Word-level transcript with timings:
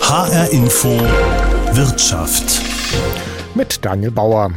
HR 0.00 0.50
Info 0.50 0.88
Wirtschaft 1.72 2.60
mit 3.54 3.84
Daniel 3.84 4.10
Bauer. 4.10 4.50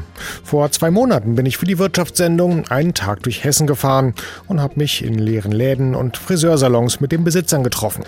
Vor 0.43 0.71
zwei 0.71 0.89
Monaten 0.89 1.35
bin 1.35 1.45
ich 1.45 1.57
für 1.57 1.67
die 1.67 1.77
Wirtschaftssendung 1.77 2.67
einen 2.69 2.95
Tag 2.95 3.21
durch 3.21 3.43
Hessen 3.43 3.67
gefahren 3.67 4.15
und 4.47 4.61
habe 4.61 4.73
mich 4.77 5.03
in 5.03 5.19
leeren 5.19 5.51
Läden 5.51 5.93
und 5.93 6.17
Friseursalons 6.17 7.01
mit 7.01 7.11
den 7.11 7.23
Besitzern 7.23 7.63
getroffen. 7.63 8.03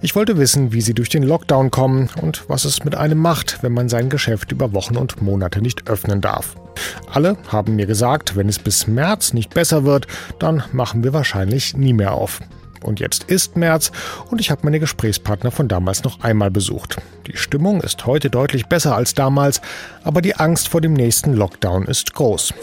Ich 0.00 0.14
wollte 0.14 0.38
wissen, 0.38 0.72
wie 0.72 0.80
sie 0.80 0.94
durch 0.94 1.10
den 1.10 1.22
Lockdown 1.22 1.70
kommen 1.70 2.08
und 2.22 2.48
was 2.48 2.64
es 2.64 2.82
mit 2.82 2.94
einem 2.94 3.18
macht, 3.18 3.62
wenn 3.62 3.72
man 3.72 3.90
sein 3.90 4.08
Geschäft 4.08 4.52
über 4.52 4.72
Wochen 4.72 4.96
und 4.96 5.20
Monate 5.20 5.60
nicht 5.60 5.90
öffnen 5.90 6.22
darf. 6.22 6.54
Alle 7.12 7.36
haben 7.48 7.76
mir 7.76 7.86
gesagt, 7.86 8.36
wenn 8.36 8.48
es 8.48 8.58
bis 8.58 8.86
März 8.86 9.34
nicht 9.34 9.52
besser 9.52 9.84
wird, 9.84 10.06
dann 10.38 10.62
machen 10.72 11.04
wir 11.04 11.12
wahrscheinlich 11.12 11.76
nie 11.76 11.92
mehr 11.92 12.12
auf. 12.12 12.40
Und 12.86 13.00
jetzt 13.00 13.24
ist 13.24 13.56
März 13.56 13.90
und 14.30 14.40
ich 14.40 14.50
habe 14.50 14.62
meine 14.64 14.78
Gesprächspartner 14.78 15.50
von 15.50 15.66
damals 15.66 16.04
noch 16.04 16.20
einmal 16.20 16.52
besucht. 16.52 16.96
Die 17.26 17.36
Stimmung 17.36 17.80
ist 17.80 18.06
heute 18.06 18.30
deutlich 18.30 18.66
besser 18.66 18.94
als 18.94 19.12
damals, 19.12 19.60
aber 20.04 20.22
die 20.22 20.36
Angst 20.36 20.68
vor 20.68 20.80
dem 20.80 20.92
nächsten 20.92 21.34
Lockdown 21.34 21.86
ist 21.86 22.14
groß. 22.14 22.54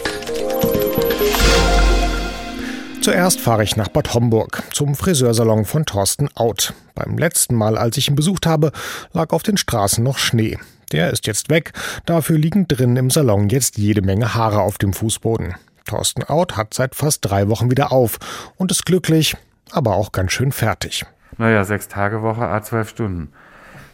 Zuerst 3.02 3.41
fahre 3.41 3.66
ich 3.66 3.76
nach 3.76 3.90
Bad 3.90 4.14
Homburg 4.14 4.64
zum 4.72 4.95
Friseursalon 4.95 5.66
von 5.66 5.86
Thorsten 5.86 6.30
Out. 6.36 6.73
Beim 6.95 7.17
letzten 7.17 7.55
Mal, 7.55 7.78
als 7.78 7.98
ich 7.98 8.08
ihn 8.08 8.16
besucht 8.16 8.45
habe, 8.45 8.72
lag 9.12 9.31
auf 9.31 9.44
den 9.44 9.58
Straßen 9.58 10.02
noch 10.02 10.17
Schnee. 10.17 10.58
Der 10.94 11.12
ist 11.12 11.28
jetzt 11.28 11.50
weg, 11.50 11.73
dafür 12.05 12.38
liegen 12.38 12.70
drinnen 12.70 12.95
im 12.95 13.09
Salon 13.09 13.50
jetzt 13.50 13.78
jede 13.78 14.02
Menge 14.02 14.36
Haare 14.36 14.62
auf 14.62 14.78
dem 14.78 14.94
Fußboden. 14.94 15.55
Thorsten 15.86 16.23
Out 16.23 16.55
hat 16.55 16.73
seit 16.73 16.95
fast 16.95 17.26
drei 17.26 17.50
Wochen 17.50 17.70
wieder 17.70 17.92
auf 17.92 18.20
und 18.55 18.72
ist 18.72 18.86
glücklich, 18.86 19.36
aber 19.73 19.95
auch 19.95 20.12
ganz 20.12 20.32
schön 20.32 20.52
fertig. 20.52 21.05
Naja, 21.38 21.63
sechs 21.63 21.88
Tage 21.88 22.22
Woche, 22.22 22.48
a 22.48 22.62
zwölf 22.62 22.90
Stunden. 22.90 23.34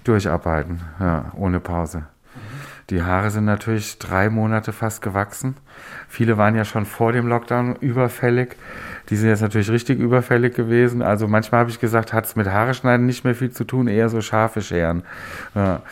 Durcharbeiten, 0.03 0.81
ja, 0.99 1.31
ohne 1.35 1.59
Pause. 1.59 2.03
Die 2.89 3.03
Haare 3.03 3.29
sind 3.29 3.45
natürlich 3.45 3.99
drei 3.99 4.29
Monate 4.29 4.73
fast 4.73 5.01
gewachsen. 5.01 5.55
Viele 6.07 6.37
waren 6.37 6.55
ja 6.55 6.65
schon 6.65 6.85
vor 6.85 7.11
dem 7.11 7.27
Lockdown 7.27 7.75
überfällig. 7.75 8.55
Die 9.09 9.15
sind 9.15 9.29
jetzt 9.29 9.41
natürlich 9.41 9.69
richtig 9.69 9.99
überfällig 9.99 10.55
gewesen. 10.55 11.03
Also 11.03 11.27
manchmal 11.27 11.61
habe 11.61 11.69
ich 11.69 11.79
gesagt, 11.79 12.13
hat 12.13 12.25
es 12.25 12.35
mit 12.35 12.47
Haare 12.47 12.73
schneiden 12.73 13.05
nicht 13.05 13.23
mehr 13.23 13.35
viel 13.35 13.51
zu 13.51 13.63
tun, 13.63 13.87
eher 13.87 14.09
so 14.09 14.21
scharfe 14.21 14.61
Scheren. 14.61 15.03
Ja. 15.53 15.83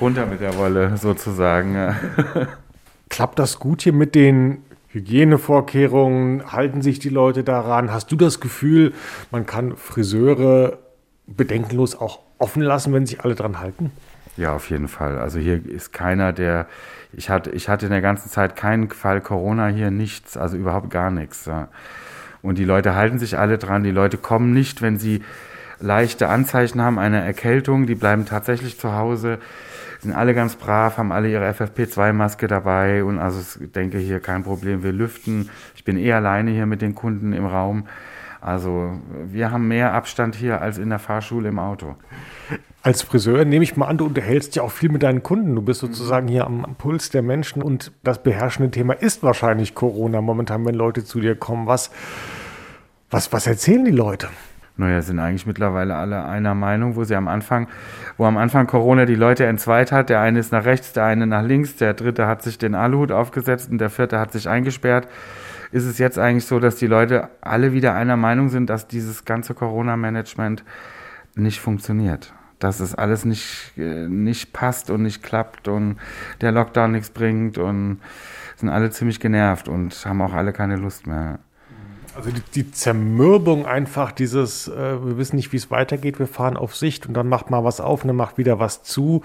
Runter 0.00 0.24
mit 0.26 0.40
der 0.40 0.56
Wolle 0.56 0.96
sozusagen. 0.96 1.94
Klappt 3.10 3.38
das 3.38 3.58
gut 3.58 3.82
hier 3.82 3.92
mit 3.92 4.14
den 4.14 4.62
Hygienevorkehrungen? 4.92 6.52
Halten 6.52 6.82
sich 6.82 6.98
die 6.98 7.08
Leute 7.08 7.44
daran? 7.44 7.92
Hast 7.92 8.10
du 8.12 8.16
das 8.16 8.40
Gefühl, 8.40 8.92
man 9.30 9.46
kann 9.46 9.76
Friseure 9.76 10.78
bedenkenlos 11.26 11.96
auch 11.96 12.20
offen 12.38 12.62
lassen, 12.62 12.92
wenn 12.92 13.06
sich 13.06 13.22
alle 13.22 13.34
dran 13.34 13.60
halten? 13.60 13.92
Ja, 14.36 14.54
auf 14.54 14.70
jeden 14.70 14.88
Fall. 14.88 15.18
Also 15.18 15.38
hier 15.38 15.64
ist 15.66 15.92
keiner, 15.92 16.32
der. 16.32 16.66
Ich 17.12 17.28
hatte, 17.28 17.50
ich 17.50 17.68
hatte 17.68 17.86
in 17.86 17.92
der 17.92 18.00
ganzen 18.00 18.30
Zeit 18.30 18.56
keinen 18.56 18.88
Fall 18.88 19.20
Corona 19.20 19.66
hier, 19.66 19.90
nichts, 19.90 20.36
also 20.36 20.56
überhaupt 20.56 20.90
gar 20.90 21.10
nichts. 21.10 21.50
Und 22.40 22.58
die 22.58 22.64
Leute 22.64 22.94
halten 22.94 23.18
sich 23.18 23.36
alle 23.38 23.58
dran. 23.58 23.82
Die 23.82 23.90
Leute 23.90 24.16
kommen 24.16 24.52
nicht, 24.52 24.80
wenn 24.80 24.96
sie 24.96 25.22
leichte 25.80 26.28
Anzeichen 26.28 26.80
haben 26.80 26.98
einer 26.98 27.20
Erkältung. 27.20 27.86
Die 27.86 27.94
bleiben 27.94 28.26
tatsächlich 28.26 28.78
zu 28.78 28.94
Hause 28.94 29.38
sind 30.00 30.12
alle 30.12 30.34
ganz 30.34 30.56
brav, 30.56 30.96
haben 30.96 31.12
alle 31.12 31.30
ihre 31.30 31.50
FFP2-Maske 31.50 32.46
dabei 32.46 33.04
und 33.04 33.18
also 33.18 33.40
ich 33.62 33.72
denke 33.72 33.98
hier 33.98 34.20
kein 34.20 34.42
Problem, 34.42 34.82
wir 34.82 34.92
lüften. 34.92 35.50
Ich 35.74 35.84
bin 35.84 35.98
eh 35.98 36.12
alleine 36.12 36.50
hier 36.50 36.66
mit 36.66 36.80
den 36.82 36.94
Kunden 36.94 37.32
im 37.32 37.46
Raum. 37.46 37.84
Also 38.40 38.98
wir 39.26 39.50
haben 39.50 39.68
mehr 39.68 39.92
Abstand 39.92 40.34
hier 40.34 40.62
als 40.62 40.78
in 40.78 40.88
der 40.88 40.98
Fahrschule 40.98 41.50
im 41.50 41.58
Auto. 41.58 41.96
Als 42.82 43.02
Friseur 43.02 43.44
nehme 43.44 43.62
ich 43.62 43.76
mal 43.76 43.88
an, 43.88 43.98
du 43.98 44.06
unterhältst 44.06 44.56
ja 44.56 44.62
auch 44.62 44.70
viel 44.70 44.88
mit 44.88 45.02
deinen 45.02 45.22
Kunden. 45.22 45.54
Du 45.54 45.60
bist 45.60 45.80
sozusagen 45.80 46.28
hier 46.28 46.46
am 46.46 46.76
Puls 46.78 47.10
der 47.10 47.20
Menschen 47.20 47.62
und 47.62 47.92
das 48.02 48.22
beherrschende 48.22 48.70
Thema 48.70 48.94
ist 48.94 49.22
wahrscheinlich 49.22 49.74
Corona 49.74 50.22
momentan, 50.22 50.64
wenn 50.64 50.74
Leute 50.74 51.04
zu 51.04 51.20
dir 51.20 51.34
kommen. 51.34 51.66
Was, 51.66 51.90
was, 53.10 53.30
was 53.34 53.46
erzählen 53.46 53.84
die 53.84 53.90
Leute? 53.90 54.28
Naja, 54.80 55.02
sind 55.02 55.18
eigentlich 55.18 55.44
mittlerweile 55.44 55.94
alle 55.94 56.24
einer 56.24 56.54
Meinung, 56.54 56.96
wo 56.96 57.04
sie 57.04 57.14
am 57.14 57.28
Anfang, 57.28 57.68
wo 58.16 58.24
am 58.24 58.38
Anfang 58.38 58.66
Corona 58.66 59.04
die 59.04 59.14
Leute 59.14 59.44
entzweit 59.44 59.92
hat. 59.92 60.08
Der 60.08 60.22
eine 60.22 60.38
ist 60.38 60.52
nach 60.52 60.64
rechts, 60.64 60.94
der 60.94 61.04
eine 61.04 61.26
nach 61.26 61.42
links, 61.42 61.76
der 61.76 61.92
dritte 61.92 62.26
hat 62.26 62.42
sich 62.42 62.56
den 62.56 62.74
Aluhut 62.74 63.12
aufgesetzt 63.12 63.70
und 63.70 63.76
der 63.76 63.90
vierte 63.90 64.18
hat 64.18 64.32
sich 64.32 64.48
eingesperrt. 64.48 65.06
Ist 65.70 65.84
es 65.84 65.98
jetzt 65.98 66.18
eigentlich 66.18 66.46
so, 66.46 66.58
dass 66.60 66.76
die 66.76 66.86
Leute 66.86 67.28
alle 67.42 67.74
wieder 67.74 67.92
einer 67.92 68.16
Meinung 68.16 68.48
sind, 68.48 68.70
dass 68.70 68.88
dieses 68.88 69.26
ganze 69.26 69.52
Corona-Management 69.52 70.64
nicht 71.34 71.60
funktioniert? 71.60 72.32
Dass 72.58 72.80
es 72.80 72.94
alles 72.94 73.26
nicht, 73.26 73.72
äh, 73.76 74.08
nicht 74.08 74.54
passt 74.54 74.88
und 74.88 75.02
nicht 75.02 75.22
klappt 75.22 75.68
und 75.68 75.98
der 76.40 76.52
Lockdown 76.52 76.92
nichts 76.92 77.10
bringt 77.10 77.58
und 77.58 78.00
sind 78.56 78.70
alle 78.70 78.88
ziemlich 78.88 79.20
genervt 79.20 79.68
und 79.68 79.94
haben 80.06 80.22
auch 80.22 80.32
alle 80.32 80.54
keine 80.54 80.76
Lust 80.76 81.06
mehr. 81.06 81.38
Also 82.14 82.30
die, 82.30 82.42
die 82.54 82.70
Zermürbung 82.70 83.66
einfach, 83.66 84.12
dieses, 84.12 84.68
äh, 84.68 85.04
wir 85.04 85.16
wissen 85.16 85.36
nicht, 85.36 85.52
wie 85.52 85.56
es 85.56 85.70
weitergeht, 85.70 86.18
wir 86.18 86.26
fahren 86.26 86.56
auf 86.56 86.74
Sicht 86.74 87.06
und 87.06 87.14
dann 87.14 87.28
macht 87.28 87.50
mal 87.50 87.64
was 87.64 87.80
auf 87.80 88.02
und 88.02 88.08
dann 88.08 88.16
macht 88.16 88.38
wieder 88.38 88.58
was 88.58 88.82
zu, 88.82 89.22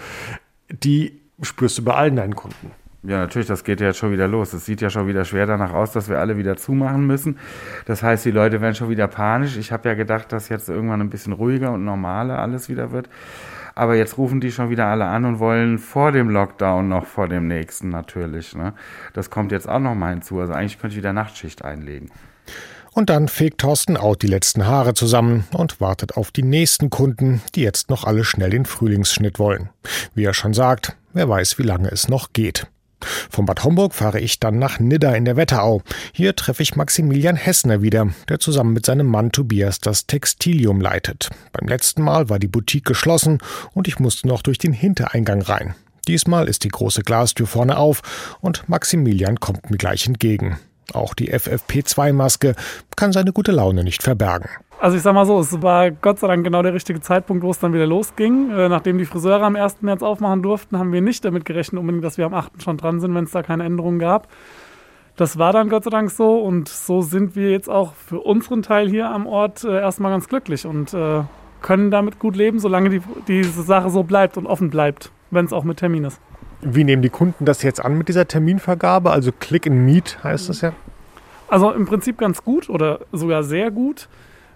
die 0.69 1.21
spürst 1.41 1.77
du 1.77 1.83
bei 1.83 1.93
allen 1.93 2.15
deinen 2.15 2.35
Kunden. 2.35 2.71
Ja, 3.07 3.19
natürlich, 3.19 3.47
das 3.47 3.63
geht 3.63 3.81
ja 3.81 3.87
jetzt 3.87 3.97
schon 3.97 4.11
wieder 4.11 4.27
los. 4.27 4.53
Es 4.53 4.65
sieht 4.65 4.81
ja 4.81 4.89
schon 4.89 5.07
wieder 5.07 5.25
schwer 5.25 5.45
danach 5.45 5.73
aus, 5.73 5.91
dass 5.91 6.09
wir 6.09 6.19
alle 6.19 6.37
wieder 6.37 6.57
zumachen 6.57 7.05
müssen. 7.05 7.37
Das 7.85 8.01
heißt, 8.01 8.25
die 8.25 8.31
Leute 8.31 8.61
werden 8.61 8.73
schon 8.73 8.89
wieder 8.89 9.07
panisch. 9.07 9.57
Ich 9.57 9.71
habe 9.71 9.87
ja 9.87 9.95
gedacht, 9.95 10.31
dass 10.31 10.49
jetzt 10.49 10.69
irgendwann 10.69 11.01
ein 11.01 11.11
bisschen 11.11 11.33
ruhiger 11.33 11.71
und 11.71 11.85
normaler 11.85 12.39
alles 12.39 12.67
wieder 12.67 12.91
wird. 12.91 13.09
Aber 13.75 13.95
jetzt 13.95 14.17
rufen 14.17 14.39
die 14.41 14.51
schon 14.51 14.69
wieder 14.69 14.87
alle 14.87 15.05
an 15.05 15.25
und 15.25 15.39
wollen 15.39 15.77
vor 15.77 16.13
dem 16.13 16.29
Lockdown 16.29 16.87
noch 16.87 17.05
vor 17.05 17.27
dem 17.27 17.47
nächsten 17.47 17.89
natürlich. 17.89 18.55
Ne? 18.55 18.73
Das 19.13 19.29
kommt 19.29 19.51
jetzt 19.51 19.69
auch 19.69 19.79
noch 19.79 19.93
mal 19.93 20.11
hinzu. 20.11 20.39
Also 20.39 20.53
eigentlich 20.53 20.79
könnte 20.79 20.93
ich 20.93 20.97
wieder 20.97 21.13
Nachtschicht 21.13 21.63
einlegen. 21.63 22.09
Und 22.91 23.09
dann 23.09 23.27
fegt 23.27 23.59
Thorsten 23.59 23.97
Out 23.97 24.21
die 24.21 24.27
letzten 24.27 24.67
Haare 24.67 24.93
zusammen 24.93 25.45
und 25.51 25.81
wartet 25.81 26.15
auf 26.15 26.31
die 26.31 26.43
nächsten 26.43 26.89
Kunden, 26.89 27.41
die 27.53 27.61
jetzt 27.61 27.89
noch 27.89 28.05
alle 28.05 28.23
schnell 28.23 28.51
den 28.51 28.65
Frühlingsschnitt 28.65 29.37
wollen. 29.37 29.69
Wie 30.13 30.23
er 30.23 30.33
schon 30.33 30.53
sagt, 30.53 30.95
wer 31.11 31.27
weiß, 31.27 31.59
wie 31.59 31.63
lange 31.63 31.91
es 31.91 32.07
noch 32.07 32.31
geht. 32.31 32.67
Von 33.29 33.45
Bad 33.45 33.63
Homburg 33.63 33.93
fahre 33.93 34.19
ich 34.19 34.39
dann 34.39 34.59
nach 34.59 34.79
Nidda 34.79 35.13
in 35.13 35.25
der 35.25 35.35
Wetterau. 35.35 35.81
Hier 36.13 36.35
treffe 36.35 36.63
ich 36.63 36.75
Maximilian 36.75 37.35
Hessner 37.35 37.81
wieder, 37.81 38.07
der 38.29 38.39
zusammen 38.39 38.73
mit 38.73 38.85
seinem 38.85 39.07
Mann 39.07 39.31
Tobias 39.31 39.79
das 39.79 40.07
Textilium 40.07 40.81
leitet. 40.81 41.29
Beim 41.51 41.67
letzten 41.67 42.01
Mal 42.01 42.29
war 42.29 42.39
die 42.39 42.47
Boutique 42.47 42.85
geschlossen 42.85 43.39
und 43.73 43.87
ich 43.87 43.99
musste 43.99 44.27
noch 44.27 44.41
durch 44.41 44.57
den 44.57 44.73
Hintereingang 44.73 45.41
rein. 45.41 45.75
Diesmal 46.07 46.47
ist 46.47 46.63
die 46.63 46.69
große 46.69 47.01
Glastür 47.01 47.47
vorne 47.47 47.77
auf 47.77 48.37
und 48.39 48.69
Maximilian 48.69 49.39
kommt 49.39 49.69
mir 49.69 49.77
gleich 49.77 50.05
entgegen. 50.07 50.57
Auch 50.93 51.13
die 51.13 51.33
FFP2-Maske 51.33 52.55
kann 52.95 53.11
seine 53.11 53.31
gute 53.33 53.51
Laune 53.51 53.83
nicht 53.83 54.03
verbergen. 54.03 54.49
Also 54.79 54.97
ich 54.97 55.03
sag 55.03 55.13
mal 55.13 55.25
so, 55.25 55.39
es 55.39 55.61
war 55.61 55.89
Gott 55.91 56.19
sei 56.19 56.27
Dank 56.27 56.43
genau 56.43 56.61
der 56.61 56.73
richtige 56.73 57.01
Zeitpunkt, 57.01 57.43
wo 57.43 57.51
es 57.51 57.59
dann 57.59 57.73
wieder 57.73 57.87
losging. 57.87 58.51
Äh, 58.51 58.69
nachdem 58.69 58.97
die 58.97 59.05
Friseure 59.05 59.43
am 59.43 59.55
1. 59.55 59.81
März 59.81 60.03
aufmachen 60.03 60.43
durften, 60.43 60.77
haben 60.77 60.91
wir 60.91 61.01
nicht 61.01 61.23
damit 61.23 61.45
gerechnet, 61.45 61.79
unbedingt, 61.79 62.03
dass 62.03 62.17
wir 62.17 62.25
am 62.25 62.33
8. 62.33 62.61
schon 62.61 62.77
dran 62.77 62.99
sind, 62.99 63.15
wenn 63.15 63.23
es 63.23 63.31
da 63.31 63.41
keine 63.41 63.63
Änderungen 63.63 63.99
gab. 63.99 64.27
Das 65.15 65.39
war 65.39 65.53
dann 65.53 65.69
Gott 65.69 65.85
sei 65.85 65.91
Dank 65.91 66.11
so 66.11 66.39
und 66.39 66.67
so 66.67 67.01
sind 67.01 67.37
wir 67.37 67.49
jetzt 67.49 67.69
auch 67.69 67.93
für 67.93 68.19
unseren 68.19 68.63
Teil 68.63 68.89
hier 68.89 69.09
am 69.09 69.27
Ort 69.27 69.63
äh, 69.63 69.79
erstmal 69.79 70.11
ganz 70.11 70.27
glücklich 70.27 70.65
und 70.65 70.93
äh, 70.93 71.21
können 71.61 71.89
damit 71.89 72.19
gut 72.19 72.35
leben, 72.35 72.59
solange 72.59 72.89
die, 72.89 73.01
diese 73.27 73.63
Sache 73.63 73.89
so 73.89 74.03
bleibt 74.03 74.37
und 74.37 74.45
offen 74.45 74.69
bleibt, 74.69 75.11
wenn 75.31 75.45
es 75.45 75.53
auch 75.53 75.63
mit 75.63 75.77
Termin 75.77 76.03
ist. 76.03 76.19
Wie 76.61 76.83
nehmen 76.83 77.01
die 77.01 77.09
Kunden 77.09 77.45
das 77.45 77.63
jetzt 77.63 77.83
an 77.83 77.97
mit 77.97 78.07
dieser 78.07 78.27
Terminvergabe? 78.27 79.11
Also 79.11 79.31
Click 79.31 79.67
and 79.67 79.85
Meet 79.85 80.23
heißt 80.23 80.49
das 80.49 80.61
ja? 80.61 80.73
Also 81.47 81.71
im 81.71 81.85
Prinzip 81.85 82.17
ganz 82.17 82.43
gut 82.43 82.69
oder 82.69 83.01
sogar 83.11 83.43
sehr 83.43 83.71
gut. 83.71 84.07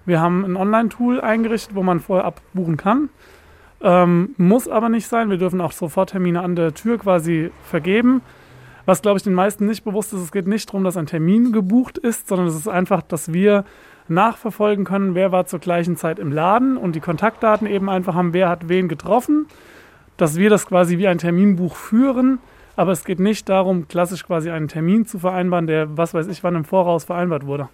Wir 0.05 0.19
haben 0.19 0.43
ein 0.43 0.55
Online-Tool 0.55 1.21
eingerichtet, 1.21 1.75
wo 1.75 1.83
man 1.83 1.99
vorher 1.99 2.25
abbuchen 2.25 2.77
kann. 2.77 3.09
Ähm, 3.81 4.33
muss 4.37 4.67
aber 4.67 4.89
nicht 4.89 5.07
sein. 5.07 5.29
Wir 5.29 5.37
dürfen 5.37 5.61
auch 5.61 5.71
sofort 5.71 6.09
Termine 6.09 6.41
an 6.41 6.55
der 6.55 6.73
Tür 6.73 6.97
quasi 6.97 7.51
vergeben. 7.63 8.21
Was, 8.85 9.03
glaube 9.03 9.17
ich, 9.17 9.23
den 9.23 9.35
meisten 9.35 9.67
nicht 9.67 9.83
bewusst 9.83 10.13
ist, 10.13 10.21
es 10.21 10.31
geht 10.31 10.47
nicht 10.47 10.67
darum, 10.69 10.83
dass 10.83 10.97
ein 10.97 11.05
Termin 11.05 11.51
gebucht 11.51 11.99
ist, 11.99 12.27
sondern 12.27 12.47
es 12.47 12.55
ist 12.55 12.67
einfach, 12.67 13.03
dass 13.03 13.31
wir 13.31 13.65
nachverfolgen 14.07 14.85
können, 14.85 15.13
wer 15.13 15.31
war 15.31 15.45
zur 15.45 15.59
gleichen 15.59 15.95
Zeit 15.95 16.17
im 16.17 16.31
Laden 16.31 16.75
und 16.75 16.95
die 16.95 16.99
Kontaktdaten 16.99 17.67
eben 17.67 17.87
einfach 17.87 18.15
haben, 18.15 18.33
wer 18.33 18.49
hat 18.49 18.67
wen 18.67 18.87
getroffen 18.87 19.45
dass 20.19 20.35
wir 20.35 20.49
das 20.49 20.65
quasi 20.65 20.97
wie 20.97 21.07
ein 21.07 21.17
Terminbuch 21.17 21.75
führen, 21.75 22.39
aber 22.75 22.91
es 22.91 23.03
geht 23.03 23.19
nicht 23.19 23.49
darum, 23.49 23.87
klassisch 23.87 24.25
quasi 24.25 24.49
einen 24.49 24.67
Termin 24.67 25.05
zu 25.05 25.19
vereinbaren, 25.19 25.67
der, 25.67 25.97
was 25.97 26.13
weiß 26.13 26.27
ich, 26.27 26.43
wann 26.43 26.55
im 26.55 26.65
Voraus 26.65 27.05
vereinbart 27.05 27.45
wurde. 27.45 27.69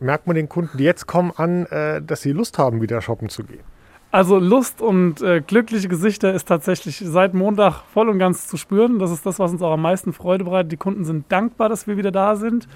Merkt 0.00 0.26
man 0.26 0.36
den 0.36 0.48
Kunden, 0.48 0.76
die 0.78 0.84
jetzt 0.84 1.06
kommen, 1.06 1.32
an, 1.36 1.66
äh, 1.66 2.02
dass 2.02 2.22
sie 2.22 2.32
Lust 2.32 2.58
haben, 2.58 2.82
wieder 2.82 3.00
shoppen 3.00 3.28
zu 3.28 3.44
gehen? 3.44 3.60
Also 4.10 4.38
Lust 4.38 4.80
und 4.80 5.22
äh, 5.22 5.40
glückliche 5.40 5.88
Gesichter 5.88 6.32
ist 6.32 6.46
tatsächlich 6.46 7.02
seit 7.04 7.34
Montag 7.34 7.82
voll 7.92 8.08
und 8.08 8.18
ganz 8.18 8.46
zu 8.46 8.56
spüren. 8.56 8.98
Das 8.98 9.10
ist 9.10 9.26
das, 9.26 9.38
was 9.38 9.52
uns 9.52 9.60
auch 9.60 9.72
am 9.72 9.82
meisten 9.82 10.12
Freude 10.12 10.44
bereitet. 10.44 10.72
Die 10.72 10.76
Kunden 10.76 11.04
sind 11.04 11.30
dankbar, 11.32 11.68
dass 11.68 11.86
wir 11.86 11.96
wieder 11.96 12.12
da 12.12 12.36
sind, 12.36 12.68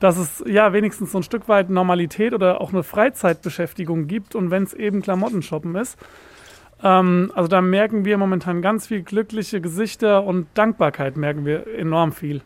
dass 0.00 0.18
es 0.18 0.44
ja 0.46 0.72
wenigstens 0.72 1.12
so 1.12 1.18
ein 1.18 1.22
Stück 1.22 1.48
weit 1.48 1.70
Normalität 1.70 2.34
oder 2.34 2.60
auch 2.60 2.72
eine 2.72 2.82
Freizeitbeschäftigung 2.82 4.06
gibt 4.06 4.34
und 4.34 4.50
wenn 4.50 4.64
es 4.64 4.74
eben 4.74 5.00
Klamotten 5.00 5.42
shoppen 5.42 5.74
ist. 5.76 5.98
Ähm, 6.82 7.32
also 7.34 7.48
da 7.48 7.60
merken 7.60 8.04
wir 8.04 8.18
momentan 8.18 8.62
ganz 8.62 8.86
viel 8.86 9.02
glückliche 9.02 9.60
Gesichter 9.60 10.24
und 10.24 10.46
Dankbarkeit 10.54 11.16
merken 11.16 11.44
wir 11.44 11.66
enorm 11.76 12.12
viel. 12.12 12.42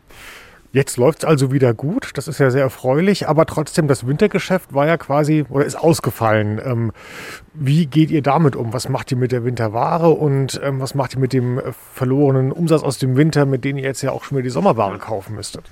Jetzt 0.73 0.95
läuft 0.95 1.19
es 1.19 1.25
also 1.25 1.51
wieder 1.51 1.73
gut, 1.73 2.11
das 2.13 2.29
ist 2.29 2.39
ja 2.39 2.49
sehr 2.49 2.61
erfreulich, 2.61 3.27
aber 3.27 3.45
trotzdem, 3.45 3.89
das 3.89 4.07
Wintergeschäft 4.07 4.73
war 4.73 4.87
ja 4.87 4.95
quasi 4.95 5.43
oder 5.49 5.65
ist 5.65 5.75
ausgefallen. 5.75 6.61
Ähm, 6.63 6.93
wie 7.53 7.87
geht 7.87 8.09
ihr 8.09 8.21
damit 8.21 8.55
um? 8.55 8.71
Was 8.71 8.87
macht 8.87 9.11
ihr 9.11 9.17
mit 9.17 9.33
der 9.33 9.43
Winterware 9.43 10.11
und 10.11 10.61
ähm, 10.63 10.79
was 10.79 10.95
macht 10.95 11.15
ihr 11.15 11.19
mit 11.19 11.33
dem 11.33 11.59
äh, 11.59 11.73
verlorenen 11.93 12.53
Umsatz 12.53 12.83
aus 12.83 12.99
dem 12.99 13.17
Winter, 13.17 13.45
mit 13.45 13.65
dem 13.65 13.77
ihr 13.77 13.83
jetzt 13.83 14.01
ja 14.01 14.13
auch 14.13 14.23
schon 14.23 14.37
wieder 14.37 14.43
die 14.43 14.49
Sommerware 14.49 14.97
kaufen 14.97 15.35
müsstet? 15.35 15.65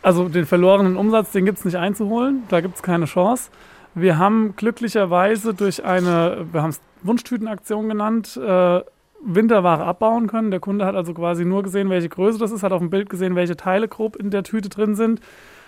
Also 0.00 0.30
den 0.30 0.46
verlorenen 0.46 0.96
Umsatz, 0.96 1.32
den 1.32 1.44
gibt 1.44 1.58
es 1.58 1.66
nicht 1.66 1.76
einzuholen, 1.76 2.44
da 2.48 2.62
gibt 2.62 2.76
es 2.76 2.82
keine 2.82 3.04
Chance. 3.04 3.50
Wir 3.94 4.18
haben 4.18 4.54
glücklicherweise 4.56 5.54
durch 5.54 5.84
eine, 5.84 6.46
wir 6.52 6.62
haben 6.62 6.70
es 6.70 6.80
Wunschtütenaktion 7.02 7.88
genannt, 7.88 8.36
äh, 8.36 8.80
Winterware 9.22 9.84
abbauen 9.84 10.28
können. 10.28 10.50
Der 10.50 10.60
Kunde 10.60 10.86
hat 10.86 10.94
also 10.94 11.12
quasi 11.12 11.44
nur 11.44 11.62
gesehen, 11.62 11.90
welche 11.90 12.08
Größe 12.08 12.38
das 12.38 12.52
ist, 12.52 12.62
hat 12.62 12.72
auf 12.72 12.80
dem 12.80 12.90
Bild 12.90 13.10
gesehen, 13.10 13.34
welche 13.34 13.56
Teile 13.56 13.88
grob 13.88 14.16
in 14.16 14.30
der 14.30 14.44
Tüte 14.44 14.68
drin 14.68 14.94
sind, 14.94 15.20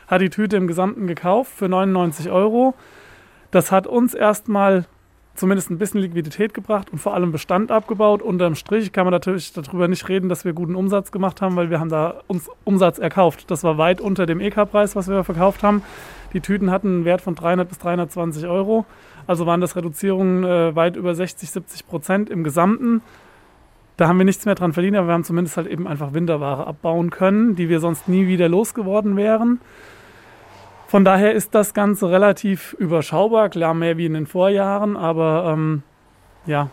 hat 0.07 0.21
die 0.21 0.31
Tüte 0.31 0.57
im 0.57 0.67
Gesamten 0.67 1.07
gekauft 1.07 1.53
für 1.53 1.69
99 1.69 2.31
Euro. 2.31 2.75
Das 3.51 3.73
hat 3.73 3.87
uns 3.87 4.15
erstmal 4.15 4.87
zumindest 5.35 5.71
ein 5.71 5.79
bisschen 5.79 6.01
Liquidität 6.01 6.55
gebracht 6.55 6.91
und 6.93 6.99
vor 6.99 7.15
allem 7.15 7.33
Bestand 7.33 7.71
abgebaut. 7.71 8.23
Unterm 8.23 8.55
Strich 8.55 8.93
kann 8.93 9.05
man 9.05 9.13
natürlich 9.13 9.53
darüber 9.53 9.89
nicht 9.89 10.09
reden, 10.09 10.29
dass 10.29 10.45
wir 10.45 10.53
guten 10.53 10.75
Umsatz 10.75 11.11
gemacht 11.11 11.41
haben, 11.41 11.57
weil 11.57 11.71
wir 11.71 11.81
haben 11.81 11.89
da 11.89 12.21
uns 12.27 12.51
Umsatz 12.65 12.99
erkauft. 12.99 13.51
Das 13.51 13.65
war 13.65 13.79
weit 13.79 14.01
unter 14.01 14.27
dem 14.27 14.41
EK-Preis, 14.41 14.95
was 14.95 15.09
wir 15.09 15.25
verkauft 15.25 15.63
haben. 15.63 15.83
Die 16.33 16.41
Tüten 16.41 16.71
hatten 16.71 16.89
einen 16.89 17.05
Wert 17.05 17.21
von 17.21 17.35
300 17.35 17.69
bis 17.69 17.79
320 17.79 18.47
Euro. 18.47 18.85
Also 19.27 19.47
waren 19.47 19.61
das 19.61 19.77
Reduzierungen 19.77 20.45
äh, 20.45 20.75
weit 20.75 20.97
über 20.97 21.15
60, 21.15 21.51
70 21.51 21.87
Prozent 21.87 22.31
im 22.31 22.45
Gesamten. 22.45 23.03
Da 23.97 24.09
haben 24.09 24.19
wir 24.19 24.25
nichts 24.25 24.47
mehr 24.47 24.55
dran 24.55 24.73
verdient, 24.73 24.97
aber 24.97 25.09
wir 25.09 25.15
haben 25.15 25.25
zumindest 25.25 25.57
halt 25.57 25.67
eben 25.67 25.87
einfach 25.87 26.15
Winterware 26.15 26.67
abbauen 26.67 27.11
können, 27.11 27.55
die 27.55 27.69
wir 27.69 27.79
sonst 27.79 28.09
nie 28.09 28.27
wieder 28.27 28.49
losgeworden 28.49 29.17
wären. 29.17 29.61
Von 30.89 31.05
daher 31.05 31.33
ist 31.33 31.55
das 31.55 31.73
Ganze 31.73 32.11
relativ 32.11 32.75
überschaubar, 32.79 33.49
klar 33.49 33.75
mehr 33.75 33.97
wie 33.97 34.07
in 34.07 34.15
den 34.15 34.27
Vorjahren, 34.27 34.97
aber 34.97 35.53
ähm, 35.53 35.83
ja, 36.47 36.69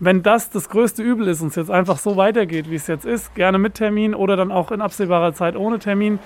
wenn 0.00 0.22
das 0.22 0.50
das 0.50 0.68
größte 0.70 1.02
Übel 1.02 1.28
ist 1.28 1.42
und 1.42 1.48
es 1.48 1.56
jetzt 1.56 1.70
einfach 1.70 1.98
so 1.98 2.16
weitergeht, 2.16 2.70
wie 2.70 2.76
es 2.76 2.86
jetzt 2.86 3.04
ist, 3.04 3.34
gerne 3.34 3.58
mit 3.58 3.74
Termin 3.74 4.14
oder 4.14 4.34
dann 4.34 4.50
auch 4.50 4.72
in 4.72 4.80
absehbarer 4.80 5.34
Zeit 5.34 5.56
ohne 5.56 5.78
Termin, 5.78 6.18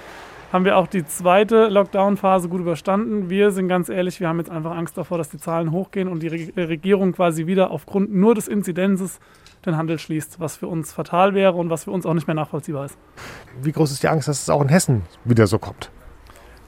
haben 0.55 0.65
wir 0.65 0.77
auch 0.77 0.87
die 0.87 1.05
zweite 1.05 1.67
Lockdown-Phase 1.67 2.49
gut 2.49 2.61
überstanden. 2.61 3.29
Wir 3.29 3.51
sind 3.51 3.67
ganz 3.67 3.89
ehrlich, 3.89 4.21
wir 4.21 4.29
haben 4.29 4.39
jetzt 4.39 4.53
einfach 4.53 4.77
Angst 4.77 4.97
davor, 4.97 5.19
dass 5.19 5.29
die 5.29 5.39
Zahlen 5.39 5.73
hochgehen 5.73 6.07
und 6.07 6.23
die 6.23 6.29
Regierung 6.29 7.11
quasi 7.11 7.49
wieder 7.49 7.73
aufgrund 7.73 8.15
nur 8.15 8.37
des 8.37 8.47
Inzidenzes 8.47 9.19
den 9.67 9.77
Handel 9.77 9.99
schließt, 9.99 10.39
was 10.39 10.57
für 10.57 10.69
uns 10.69 10.93
fatal 10.93 11.35
wäre 11.35 11.55
und 11.55 11.71
was 11.71 11.83
für 11.83 11.91
uns 11.91 12.07
auch 12.07 12.15
nicht 12.15 12.29
mehr 12.29 12.37
nachvollziehbar 12.37 12.85
ist. 12.85 12.97
Wie 13.63 13.73
groß 13.73 13.91
ist 13.91 14.05
die 14.05 14.09
Angst, 14.09 14.29
dass 14.29 14.43
es 14.43 14.49
auch 14.49 14.63
in 14.63 14.69
Hessen 14.69 15.03
wieder 15.25 15.49
so 15.49 15.59
kommt? 15.59 15.91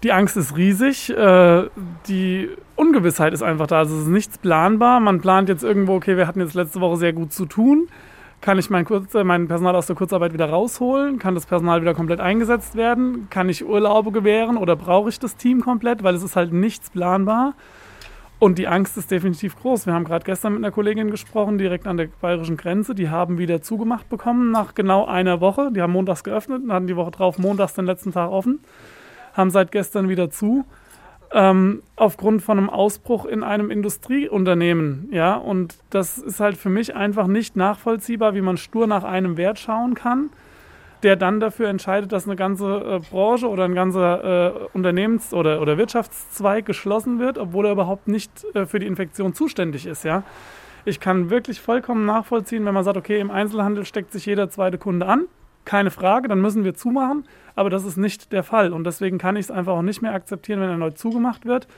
Die 0.02 0.10
Angst 0.10 0.36
ist 0.36 0.56
riesig. 0.56 1.10
Äh, 1.10 1.68
die 2.08 2.48
Ungewissheit 2.74 3.34
ist 3.34 3.42
einfach 3.42 3.68
da. 3.68 3.78
Also 3.78 3.94
es 3.94 4.02
ist 4.02 4.08
nichts 4.08 4.36
planbar. 4.36 4.98
Man 4.98 5.20
plant 5.20 5.48
jetzt 5.48 5.62
irgendwo, 5.62 5.94
okay, 5.94 6.16
wir 6.16 6.26
hatten 6.26 6.40
jetzt 6.40 6.54
letzte 6.54 6.80
Woche 6.80 6.96
sehr 6.96 7.12
gut 7.12 7.32
zu 7.32 7.46
tun. 7.46 7.86
Kann 8.46 8.60
ich 8.60 8.70
mein, 8.70 8.84
Kurz, 8.84 9.12
äh, 9.16 9.24
mein 9.24 9.48
Personal 9.48 9.74
aus 9.74 9.88
der 9.88 9.96
Kurzarbeit 9.96 10.32
wieder 10.32 10.48
rausholen? 10.48 11.18
Kann 11.18 11.34
das 11.34 11.46
Personal 11.46 11.80
wieder 11.80 11.94
komplett 11.94 12.20
eingesetzt 12.20 12.76
werden? 12.76 13.26
Kann 13.28 13.48
ich 13.48 13.66
Urlaube 13.66 14.12
gewähren 14.12 14.56
oder 14.56 14.76
brauche 14.76 15.08
ich 15.08 15.18
das 15.18 15.34
Team 15.34 15.62
komplett? 15.62 16.04
Weil 16.04 16.14
es 16.14 16.22
ist 16.22 16.36
halt 16.36 16.52
nichts 16.52 16.90
planbar. 16.90 17.54
Und 18.38 18.58
die 18.58 18.68
Angst 18.68 18.96
ist 18.98 19.10
definitiv 19.10 19.56
groß. 19.56 19.86
Wir 19.86 19.94
haben 19.94 20.04
gerade 20.04 20.24
gestern 20.24 20.52
mit 20.52 20.62
einer 20.62 20.70
Kollegin 20.70 21.10
gesprochen, 21.10 21.58
direkt 21.58 21.88
an 21.88 21.96
der 21.96 22.06
bayerischen 22.20 22.56
Grenze. 22.56 22.94
Die 22.94 23.10
haben 23.10 23.38
wieder 23.38 23.62
zugemacht 23.62 24.08
bekommen 24.08 24.52
nach 24.52 24.76
genau 24.76 25.06
einer 25.06 25.40
Woche. 25.40 25.72
Die 25.72 25.82
haben 25.82 25.92
montags 25.92 26.22
geöffnet 26.22 26.62
und 26.62 26.72
hatten 26.72 26.86
die 26.86 26.94
Woche 26.94 27.10
drauf 27.10 27.38
montags 27.38 27.74
den 27.74 27.86
letzten 27.86 28.12
Tag 28.12 28.30
offen. 28.30 28.60
Haben 29.32 29.50
seit 29.50 29.72
gestern 29.72 30.08
wieder 30.08 30.30
zu. 30.30 30.64
Ähm, 31.32 31.82
aufgrund 31.96 32.42
von 32.42 32.58
einem 32.58 32.70
Ausbruch 32.70 33.24
in 33.24 33.42
einem 33.42 33.70
Industrieunternehmen. 33.70 35.08
Ja, 35.10 35.34
und 35.34 35.76
das 35.90 36.18
ist 36.18 36.40
halt 36.40 36.56
für 36.56 36.70
mich 36.70 36.94
einfach 36.94 37.26
nicht 37.26 37.56
nachvollziehbar, 37.56 38.34
wie 38.34 38.40
man 38.40 38.56
stur 38.56 38.86
nach 38.86 39.04
einem 39.04 39.36
Wert 39.36 39.58
schauen 39.58 39.94
kann 39.94 40.30
der 41.02 41.16
dann 41.16 41.40
dafür 41.40 41.68
entscheidet, 41.68 42.12
dass 42.12 42.26
eine 42.26 42.36
ganze 42.36 42.66
äh, 42.66 42.98
Branche 43.10 43.48
oder 43.48 43.64
ein 43.64 43.74
ganzer 43.74 44.24
äh, 44.24 44.52
Unternehmens- 44.72 45.32
oder, 45.32 45.60
oder 45.60 45.78
Wirtschaftszweig 45.78 46.64
geschlossen 46.66 47.18
wird, 47.18 47.38
obwohl 47.38 47.66
er 47.66 47.72
überhaupt 47.72 48.08
nicht 48.08 48.30
äh, 48.54 48.66
für 48.66 48.78
die 48.78 48.86
Infektion 48.86 49.34
zuständig 49.34 49.86
ist. 49.86 50.04
Ja? 50.04 50.22
Ich 50.84 51.00
kann 51.00 51.30
wirklich 51.30 51.60
vollkommen 51.60 52.06
nachvollziehen, 52.06 52.64
wenn 52.64 52.74
man 52.74 52.84
sagt, 52.84 52.96
okay, 52.96 53.20
im 53.20 53.30
Einzelhandel 53.30 53.84
steckt 53.84 54.12
sich 54.12 54.26
jeder 54.26 54.50
zweite 54.50 54.78
Kunde 54.78 55.06
an, 55.06 55.26
keine 55.66 55.90
Frage, 55.90 56.28
dann 56.28 56.40
müssen 56.40 56.64
wir 56.64 56.74
zumachen, 56.74 57.24
aber 57.54 57.68
das 57.68 57.84
ist 57.84 57.98
nicht 57.98 58.32
der 58.32 58.42
Fall. 58.42 58.72
Und 58.72 58.84
deswegen 58.84 59.18
kann 59.18 59.36
ich 59.36 59.46
es 59.46 59.50
einfach 59.50 59.74
auch 59.74 59.82
nicht 59.82 60.00
mehr 60.00 60.14
akzeptieren, 60.14 60.60
wenn 60.60 60.70
erneut 60.70 60.96
zugemacht 60.96 61.44
wird. 61.44 61.68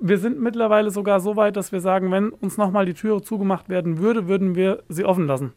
Wir 0.00 0.18
sind 0.18 0.40
mittlerweile 0.40 0.90
sogar 0.90 1.20
so 1.20 1.36
weit, 1.36 1.56
dass 1.56 1.72
wir 1.72 1.80
sagen, 1.80 2.10
wenn 2.10 2.30
uns 2.30 2.58
nochmal 2.58 2.84
die 2.84 2.94
Türe 2.94 3.22
zugemacht 3.22 3.68
werden 3.68 3.98
würde, 3.98 4.28
würden 4.28 4.56
wir 4.56 4.82
sie 4.88 5.04
offen 5.04 5.26
lassen. 5.26 5.54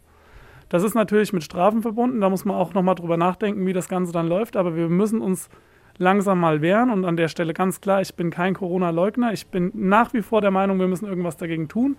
Das 0.69 0.83
ist 0.83 0.95
natürlich 0.95 1.33
mit 1.33 1.43
Strafen 1.43 1.81
verbunden, 1.81 2.21
da 2.21 2.29
muss 2.29 2.45
man 2.45 2.55
auch 2.55 2.73
nochmal 2.73 2.95
drüber 2.95 3.17
nachdenken, 3.17 3.65
wie 3.65 3.73
das 3.73 3.87
Ganze 3.87 4.11
dann 4.11 4.27
läuft, 4.27 4.55
aber 4.55 4.75
wir 4.75 4.87
müssen 4.87 5.21
uns 5.21 5.49
langsam 5.97 6.39
mal 6.39 6.61
wehren. 6.61 6.89
Und 6.89 7.05
an 7.05 7.17
der 7.17 7.27
Stelle 7.27 7.53
ganz 7.53 7.81
klar, 7.81 8.01
ich 8.01 8.15
bin 8.15 8.29
kein 8.29 8.53
Corona-Leugner, 8.53 9.33
ich 9.33 9.47
bin 9.47 9.71
nach 9.73 10.13
wie 10.13 10.21
vor 10.21 10.41
der 10.41 10.51
Meinung, 10.51 10.79
wir 10.79 10.87
müssen 10.87 11.05
irgendwas 11.05 11.37
dagegen 11.37 11.67
tun, 11.67 11.97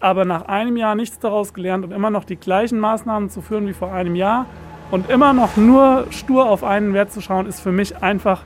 aber 0.00 0.24
nach 0.24 0.42
einem 0.46 0.76
Jahr 0.76 0.94
nichts 0.94 1.18
daraus 1.18 1.54
gelernt 1.54 1.84
und 1.84 1.92
immer 1.92 2.10
noch 2.10 2.24
die 2.24 2.36
gleichen 2.36 2.78
Maßnahmen 2.78 3.28
zu 3.28 3.40
führen 3.40 3.66
wie 3.66 3.72
vor 3.72 3.92
einem 3.92 4.14
Jahr 4.14 4.46
und 4.90 5.10
immer 5.10 5.32
noch 5.32 5.56
nur 5.56 6.06
stur 6.10 6.48
auf 6.48 6.64
einen 6.64 6.94
Wert 6.94 7.12
zu 7.12 7.20
schauen, 7.20 7.46
ist 7.46 7.60
für 7.60 7.72
mich 7.72 8.02
einfach 8.02 8.42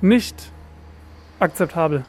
nicht 0.00 0.36
akzeptabel. 1.38 2.04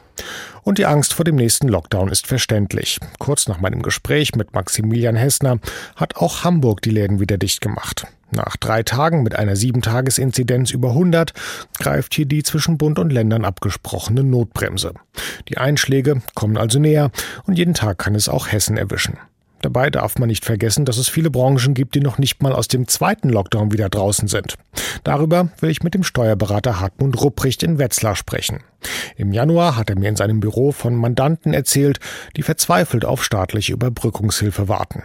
Und 0.62 0.78
die 0.78 0.86
Angst 0.86 1.12
vor 1.12 1.24
dem 1.24 1.36
nächsten 1.36 1.68
Lockdown 1.68 2.08
ist 2.08 2.26
verständlich. 2.26 2.98
Kurz 3.18 3.48
nach 3.48 3.60
meinem 3.60 3.82
Gespräch 3.82 4.34
mit 4.34 4.54
Maximilian 4.54 5.16
Hessner 5.16 5.58
hat 5.96 6.16
auch 6.16 6.44
Hamburg 6.44 6.80
die 6.80 6.90
Läden 6.90 7.20
wieder 7.20 7.36
dicht 7.36 7.60
gemacht. 7.60 8.06
Nach 8.30 8.56
drei 8.56 8.82
Tagen 8.82 9.22
mit 9.22 9.36
einer 9.36 9.56
Sieben-Tages-Inzidenz 9.56 10.70
über 10.70 10.90
100 10.90 11.32
greift 11.78 12.14
hier 12.14 12.26
die 12.26 12.42
zwischen 12.42 12.78
Bund 12.78 12.98
und 12.98 13.12
Ländern 13.12 13.44
abgesprochene 13.44 14.24
Notbremse. 14.24 14.94
Die 15.48 15.58
Einschläge 15.58 16.22
kommen 16.34 16.56
also 16.56 16.78
näher 16.78 17.10
und 17.44 17.58
jeden 17.58 17.74
Tag 17.74 17.98
kann 17.98 18.14
es 18.14 18.28
auch 18.28 18.50
Hessen 18.50 18.76
erwischen. 18.76 19.18
Dabei 19.64 19.88
darf 19.88 20.18
man 20.18 20.28
nicht 20.28 20.44
vergessen, 20.44 20.84
dass 20.84 20.98
es 20.98 21.08
viele 21.08 21.30
Branchen 21.30 21.72
gibt, 21.72 21.94
die 21.94 22.00
noch 22.00 22.18
nicht 22.18 22.42
mal 22.42 22.52
aus 22.52 22.68
dem 22.68 22.86
zweiten 22.86 23.30
Lockdown 23.30 23.72
wieder 23.72 23.88
draußen 23.88 24.28
sind. 24.28 24.56
Darüber 25.04 25.48
will 25.60 25.70
ich 25.70 25.82
mit 25.82 25.94
dem 25.94 26.02
Steuerberater 26.02 26.80
Hartmut 26.80 27.18
Rupprecht 27.18 27.62
in 27.62 27.78
Wetzlar 27.78 28.14
sprechen. 28.14 28.62
Im 29.16 29.32
Januar 29.32 29.78
hat 29.78 29.88
er 29.88 29.98
mir 29.98 30.10
in 30.10 30.16
seinem 30.16 30.40
Büro 30.40 30.72
von 30.72 30.94
Mandanten 30.94 31.54
erzählt, 31.54 31.98
die 32.36 32.42
verzweifelt 32.42 33.06
auf 33.06 33.24
staatliche 33.24 33.72
Überbrückungshilfe 33.72 34.68
warten. 34.68 35.02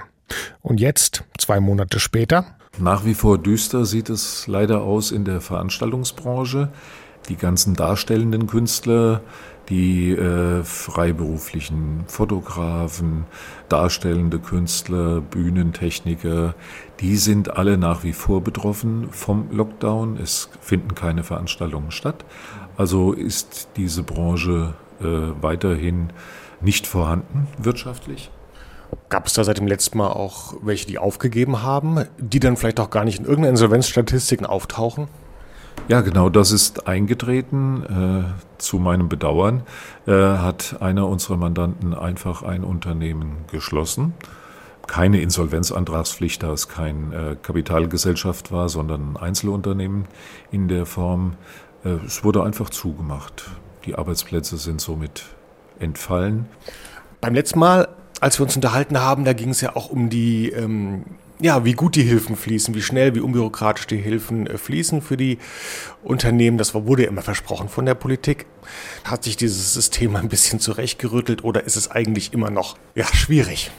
Und 0.62 0.82
jetzt, 0.82 1.24
zwei 1.38 1.62
Monate 1.62 2.02
später? 2.02 2.58
Nach 2.78 3.06
wie 3.06 3.14
vor 3.14 3.38
düster 3.38 3.86
sieht 3.86 4.10
es 4.10 4.46
leider 4.46 4.82
aus 4.82 5.14
in 5.14 5.24
der 5.24 5.40
Veranstaltungsbranche. 5.40 6.68
Die 7.30 7.38
ganzen 7.38 7.76
darstellenden 7.76 8.46
Künstler 8.48 9.22
die 9.70 10.12
äh, 10.12 10.64
freiberuflichen 10.64 12.04
Fotografen, 12.08 13.26
darstellende 13.70 14.40
Künstler, 14.40 15.22
Bühnentechniker, 15.22 16.56
die 17.00 17.18
sind 17.18 17.56
alle 17.56 17.78
nach 17.78 18.04
wie 18.04 18.14
vor 18.14 18.44
betroffen 18.44 19.10
vom 19.12 19.48
Lockdown. 19.52 20.18
Es 20.18 20.50
finden 20.60 20.96
keine 20.96 21.24
Veranstaltungen 21.24 21.92
statt. 21.92 22.26
Also 22.78 23.14
ist 23.14 23.70
diese 23.78 24.04
Branche 24.04 24.74
äh, 25.02 25.06
weiterhin 25.42 26.12
nicht 26.62 26.88
vorhanden 26.88 27.48
wirtschaftlich. 27.58 28.32
Gab 29.10 29.28
es 29.28 29.34
da 29.34 29.44
seit 29.44 29.60
dem 29.60 29.68
letzten 29.68 30.00
Mal 30.00 30.08
auch 30.08 30.56
welche, 30.62 30.88
die 30.88 30.98
aufgegeben 30.98 31.62
haben, 31.62 32.06
die 32.18 32.40
dann 32.40 32.58
vielleicht 32.58 32.80
auch 32.80 32.90
gar 32.90 33.06
nicht 33.06 33.20
in 33.20 33.26
irgendeinen 33.26 33.54
Insolvenzstatistiken 33.54 34.46
auftauchen? 34.46 35.08
Ja, 35.88 36.02
genau, 36.02 36.30
das 36.30 36.52
ist 36.52 36.88
eingetreten. 36.88 37.84
Äh, 37.84 38.60
zu 38.60 38.78
meinem 38.78 39.10
Bedauern 39.10 39.64
äh, 40.06 40.12
hat 40.12 40.78
einer 40.82 41.08
unserer 41.08 41.38
Mandanten 41.38 41.94
einfach 41.94 42.44
ein 42.44 42.64
Unternehmen 42.64 43.46
geschlossen. 43.52 44.14
Keine 44.86 45.22
Insolvenzantragspflicht, 45.22 46.44
da 46.44 46.52
es 46.52 46.68
kein 46.68 47.12
äh, 47.14 47.36
Kapitalgesellschaft 47.42 48.52
war, 48.52 48.70
sondern 48.70 49.14
ein 49.14 49.18
Einzelunternehmen 49.18 50.06
in 50.52 50.68
der 50.68 50.86
Form. 50.86 51.36
Es 52.06 52.26
wurde 52.26 52.44
einfach 52.44 52.70
zugemacht. 52.70 53.50
Die 53.86 53.96
Arbeitsplätze 53.96 54.58
sind 54.58 54.82
somit 54.82 55.24
entfallen. 55.80 56.48
Beim 57.22 57.34
letzten 57.34 57.60
Mal, 57.60 57.88
als 58.20 58.38
wir 58.38 58.44
uns 58.44 58.56
unterhalten 58.56 59.00
haben, 59.00 59.24
da 59.24 59.34
ging 59.34 59.50
es 59.50 59.62
ja 59.62 59.76
auch 59.76 59.90
um 59.90 60.10
die 60.10 60.50
ähm, 60.50 61.06
ja, 61.42 61.64
wie 61.64 61.74
gut 61.74 61.96
die 61.96 62.04
Hilfen 62.04 62.36
fließen, 62.36 62.76
wie 62.76 62.82
schnell, 62.82 63.16
wie 63.16 63.22
unbürokratisch 63.22 63.88
die 63.88 63.98
Hilfen 63.98 64.48
äh, 64.48 64.58
fließen 64.58 65.02
für 65.02 65.18
die 65.18 65.38
Unternehmen. 66.04 66.58
Das 66.58 66.74
wurde 66.74 67.04
immer 67.04 67.22
versprochen 67.22 67.70
von 67.70 67.86
der 67.86 67.96
Politik. 67.96 68.46
Hat 69.04 69.24
sich 69.24 69.38
dieses 69.38 69.74
System 69.74 70.16
ein 70.16 70.30
bisschen 70.30 70.60
zurechtgerüttelt 70.60 71.44
oder 71.44 71.64
ist 71.64 71.78
es 71.78 71.90
eigentlich 71.90 72.34
immer 72.34 72.50
noch 72.50 72.78
ja, 72.96 73.06
schwierig? 73.14 73.72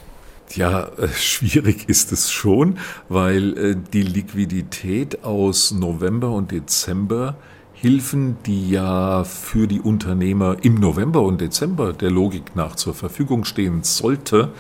Ja, 0.55 0.89
äh, 0.97 1.09
schwierig 1.09 1.89
ist 1.89 2.13
es 2.13 2.31
schon, 2.31 2.79
weil 3.09 3.57
äh, 3.59 3.77
die 3.93 4.03
Liquidität 4.03 5.23
aus 5.25 5.71
November 5.71 6.31
und 6.31 6.51
Dezember 6.51 7.37
Hilfen, 7.73 8.37
die 8.45 8.69
ja 8.69 9.25
für 9.25 9.67
die 9.67 9.81
Unternehmer 9.81 10.57
im 10.61 10.75
November 10.75 11.23
und 11.23 11.41
Dezember 11.41 11.95
der 11.95 12.11
Logik 12.11 12.55
nach 12.55 12.77
zur 12.77 12.93
Verfügung 12.93 13.47
stehen 13.47 13.85
sollte, 13.85 14.53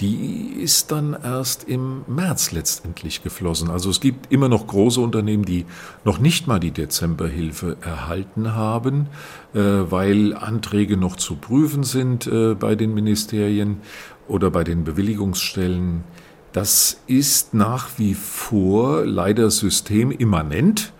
die 0.00 0.56
ist 0.60 0.90
dann 0.90 1.16
erst 1.22 1.64
im 1.64 2.02
März 2.08 2.50
letztendlich 2.50 3.22
geflossen. 3.22 3.70
Also 3.70 3.90
es 3.90 4.00
gibt 4.00 4.32
immer 4.32 4.48
noch 4.48 4.66
große 4.66 5.00
Unternehmen, 5.00 5.44
die 5.44 5.66
noch 6.04 6.18
nicht 6.18 6.48
mal 6.48 6.58
die 6.58 6.72
Dezemberhilfe 6.72 7.76
erhalten 7.80 8.54
haben, 8.54 9.06
äh, 9.54 9.60
weil 9.60 10.34
Anträge 10.34 10.96
noch 10.96 11.16
zu 11.16 11.36
prüfen 11.36 11.84
sind 11.84 12.26
äh, 12.26 12.54
bei 12.54 12.74
den 12.74 12.92
Ministerien 12.92 13.78
oder 14.26 14.50
bei 14.50 14.64
den 14.64 14.82
Bewilligungsstellen. 14.84 16.02
Das 16.52 17.00
ist 17.06 17.54
nach 17.54 17.90
wie 17.96 18.14
vor 18.14 19.04
leider 19.04 19.50
systemimmanent. 19.50 20.92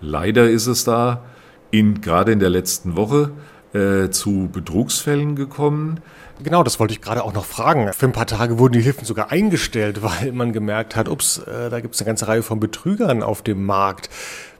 Leider 0.00 0.50
ist 0.50 0.66
es 0.66 0.84
da 0.84 1.24
in, 1.70 2.00
gerade 2.00 2.32
in 2.32 2.40
der 2.40 2.50
letzten 2.50 2.96
Woche 2.96 3.30
äh, 3.72 4.10
zu 4.10 4.48
Betrugsfällen 4.52 5.36
gekommen. 5.36 6.00
Genau, 6.42 6.62
das 6.62 6.78
wollte 6.78 6.94
ich 6.94 7.00
gerade 7.00 7.24
auch 7.24 7.32
noch 7.32 7.44
fragen. 7.44 7.92
Für 7.92 8.06
ein 8.06 8.12
paar 8.12 8.26
Tage 8.26 8.58
wurden 8.58 8.74
die 8.74 8.80
Hilfen 8.80 9.04
sogar 9.04 9.32
eingestellt, 9.32 10.02
weil 10.02 10.32
man 10.32 10.52
gemerkt 10.52 10.96
hat, 10.96 11.08
ups, 11.08 11.38
äh, 11.38 11.70
da 11.70 11.80
gibt 11.80 11.94
es 11.94 12.00
eine 12.00 12.06
ganze 12.06 12.28
Reihe 12.28 12.42
von 12.42 12.60
Betrügern 12.60 13.22
auf 13.22 13.42
dem 13.42 13.64
Markt. 13.66 14.08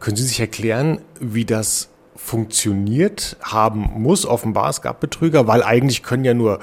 Können 0.00 0.16
Sie 0.16 0.24
sich 0.24 0.40
erklären, 0.40 1.00
wie 1.20 1.44
das 1.44 1.88
funktioniert 2.16 3.36
haben 3.42 3.90
muss? 3.94 4.26
Offenbar, 4.26 4.70
es 4.70 4.82
gab 4.82 5.00
Betrüger, 5.00 5.46
weil 5.46 5.62
eigentlich 5.62 6.02
können 6.02 6.24
ja 6.24 6.34
nur 6.34 6.58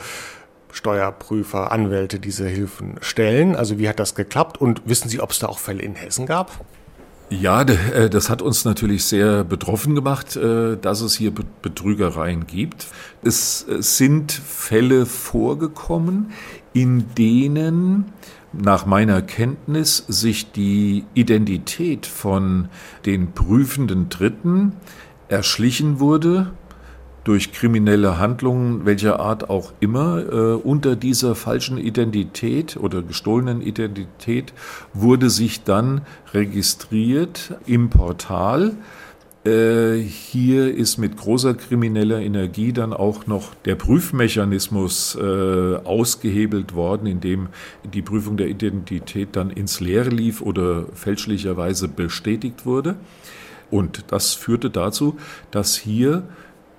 Steuerprüfer, 0.72 1.72
Anwälte 1.72 2.19
diese 2.19 2.48
Hilfen 2.48 2.95
stellen. 3.00 3.55
Also 3.55 3.79
wie 3.79 3.88
hat 3.88 4.00
das 4.00 4.15
geklappt? 4.15 4.60
Und 4.60 4.81
wissen 4.86 5.07
Sie, 5.07 5.22
ob 5.22 5.31
es 5.31 5.39
da 5.39 5.48
auch 5.48 5.60
Fälle 5.60 5.81
in 5.81 5.95
Hessen 5.95 6.25
gab? 6.25 6.51
Ja, 7.29 7.63
äh, 7.63 8.10
das 8.10 8.29
hat 8.29 8.41
uns 8.41 8.65
natürlich 8.65 9.05
sehr 9.05 9.44
betroffen 9.44 9.96
gemacht, 9.96 10.36
äh, 10.36 10.77
dass 10.77 11.01
es 11.01 11.15
hier 11.15 11.34
Betrügereien 11.62 12.46
gibt. 12.46 12.88
Es 13.24 13.65
sind 13.79 14.32
Fälle 14.32 15.08
vorgekommen, 15.08 16.32
in 16.74 17.15
denen 17.15 18.05
nach 18.53 18.86
meiner 18.86 19.22
Kenntnis 19.22 20.05
sich 20.08 20.51
die 20.51 21.03
Identität 21.13 22.05
von 22.05 22.70
den 23.05 23.32
prüfenden 23.32 24.10
Dritten 24.10 24.74
erschlichen 25.27 26.00
wurde 26.00 26.51
durch 27.25 27.51
kriminelle 27.51 28.20
Handlungen 28.20 28.86
welcher 28.86 29.20
Art 29.20 29.50
auch 29.50 29.74
immer 29.82 30.20
äh, 30.20 30.53
unter 30.53 30.96
dieser 30.96 31.36
falschen 31.36 31.77
Identität 31.77 32.77
oder 32.77 33.01
gestohlenen 33.01 33.62
Identität 33.62 34.53
wurde 34.94 35.29
sich 35.29 35.63
dann 35.63 36.01
registriert 36.34 37.55
im 37.65 37.89
Portal. 37.89 38.74
Äh, 39.44 39.98
hier 39.98 40.74
ist 40.75 40.98
mit 40.98 41.17
großer 41.17 41.55
krimineller 41.55 42.20
Energie 42.20 42.74
dann 42.74 42.94
auch 42.94 43.25
noch 43.25 43.55
der 43.65 43.75
Prüfmechanismus 43.75 45.15
äh, 45.15 45.75
ausgehebelt 45.84 46.75
worden, 46.75 47.08
indem 47.08 47.48
die 47.84 48.03
Prüfung 48.03 48.38
der 48.38 48.50
Identität 48.50 49.29
dann 49.36 49.50
ins 49.50 49.79
Leere 49.79 50.10
lief 50.10 50.41
oder 50.41 50.86
fälschlicherweise 50.94 51.88
bestätigt 51.88 52.67
wurde. 52.67 52.96
Und 53.72 54.05
das 54.08 54.34
führte 54.34 54.70
dazu, 54.70 55.17
dass 55.50 55.75
hier 55.75 56.24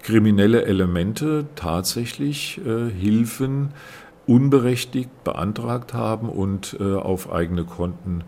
kriminelle 0.06 0.64
Elemente 0.66 1.46
tatsächlich 1.56 2.60
äh, 2.64 2.88
Hilfen 2.88 3.70
unberechtigt 4.24 5.10
beantragt 5.24 5.94
haben 5.94 6.28
und 6.28 6.76
äh, 6.78 6.94
auf 6.94 7.32
eigene 7.32 7.64
Konten 7.64 8.22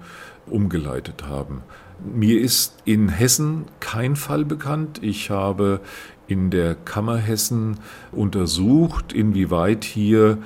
umgeleitet 0.47 1.23
haben. 1.29 1.63
Mir 2.05 2.41
ist 2.41 2.83
in 2.85 3.09
Hessen 3.09 3.67
kein 3.79 4.17
Fall 4.17 4.45
bekannt. 4.45 4.99
Ich 5.03 5.31
habe 5.31 5.79
in 6.27 6.51
der 6.51 6.75
Kammer 6.75 7.17
Hessen 7.17 7.79
untersucht, 8.11 9.13
inwieweit 9.13 9.85
hier 9.85 10.39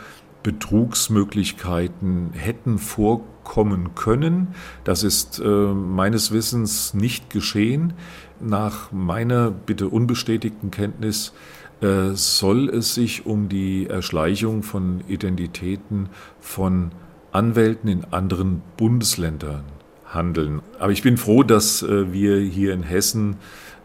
Betrugsmöglichkeiten 0.43 2.33
hätten 2.35 2.77
vorkommen 2.77 3.95
können. 3.95 4.49
Das 4.85 5.03
ist 5.03 5.39
äh, 5.39 5.47
meines 5.49 6.31
Wissens 6.31 6.93
nicht 6.93 7.31
geschehen. 7.31 7.95
Nach 8.42 8.90
meiner 8.90 9.52
bitte 9.52 9.88
unbestätigten 9.88 10.72
Kenntnis 10.72 11.32
äh, 11.80 12.14
soll 12.14 12.68
es 12.68 12.92
sich 12.92 13.25
um 13.25 13.49
die 13.49 13.87
Erschleichung 13.87 14.64
von 14.64 15.04
Identitäten 15.06 16.08
von 16.40 16.90
Anwälten 17.30 17.88
in 17.88 18.04
anderen 18.11 18.61
Bundesländern 18.76 19.62
handeln. 20.06 20.61
Aber 20.80 20.90
ich 20.90 21.02
bin 21.02 21.18
froh, 21.18 21.44
dass 21.44 21.84
äh, 21.84 22.12
wir 22.12 22.40
hier 22.40 22.75
in 22.75 22.82
Hessen 22.82 23.37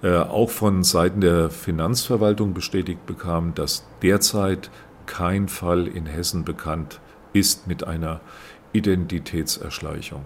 äh, 0.01 0.15
auch 0.15 0.49
von 0.49 0.83
Seiten 0.83 1.21
der 1.21 1.51
Finanzverwaltung 1.51 2.55
bestätigt 2.55 3.05
bekamen, 3.05 3.53
dass 3.53 3.85
derzeit 4.01 4.71
kein 5.05 5.49
Fall 5.49 5.87
in 5.87 6.07
Hessen 6.07 6.45
bekannt 6.45 6.99
ist 7.31 7.67
mit 7.67 7.83
einer 7.83 8.21
Identitätserschleichung. 8.73 10.23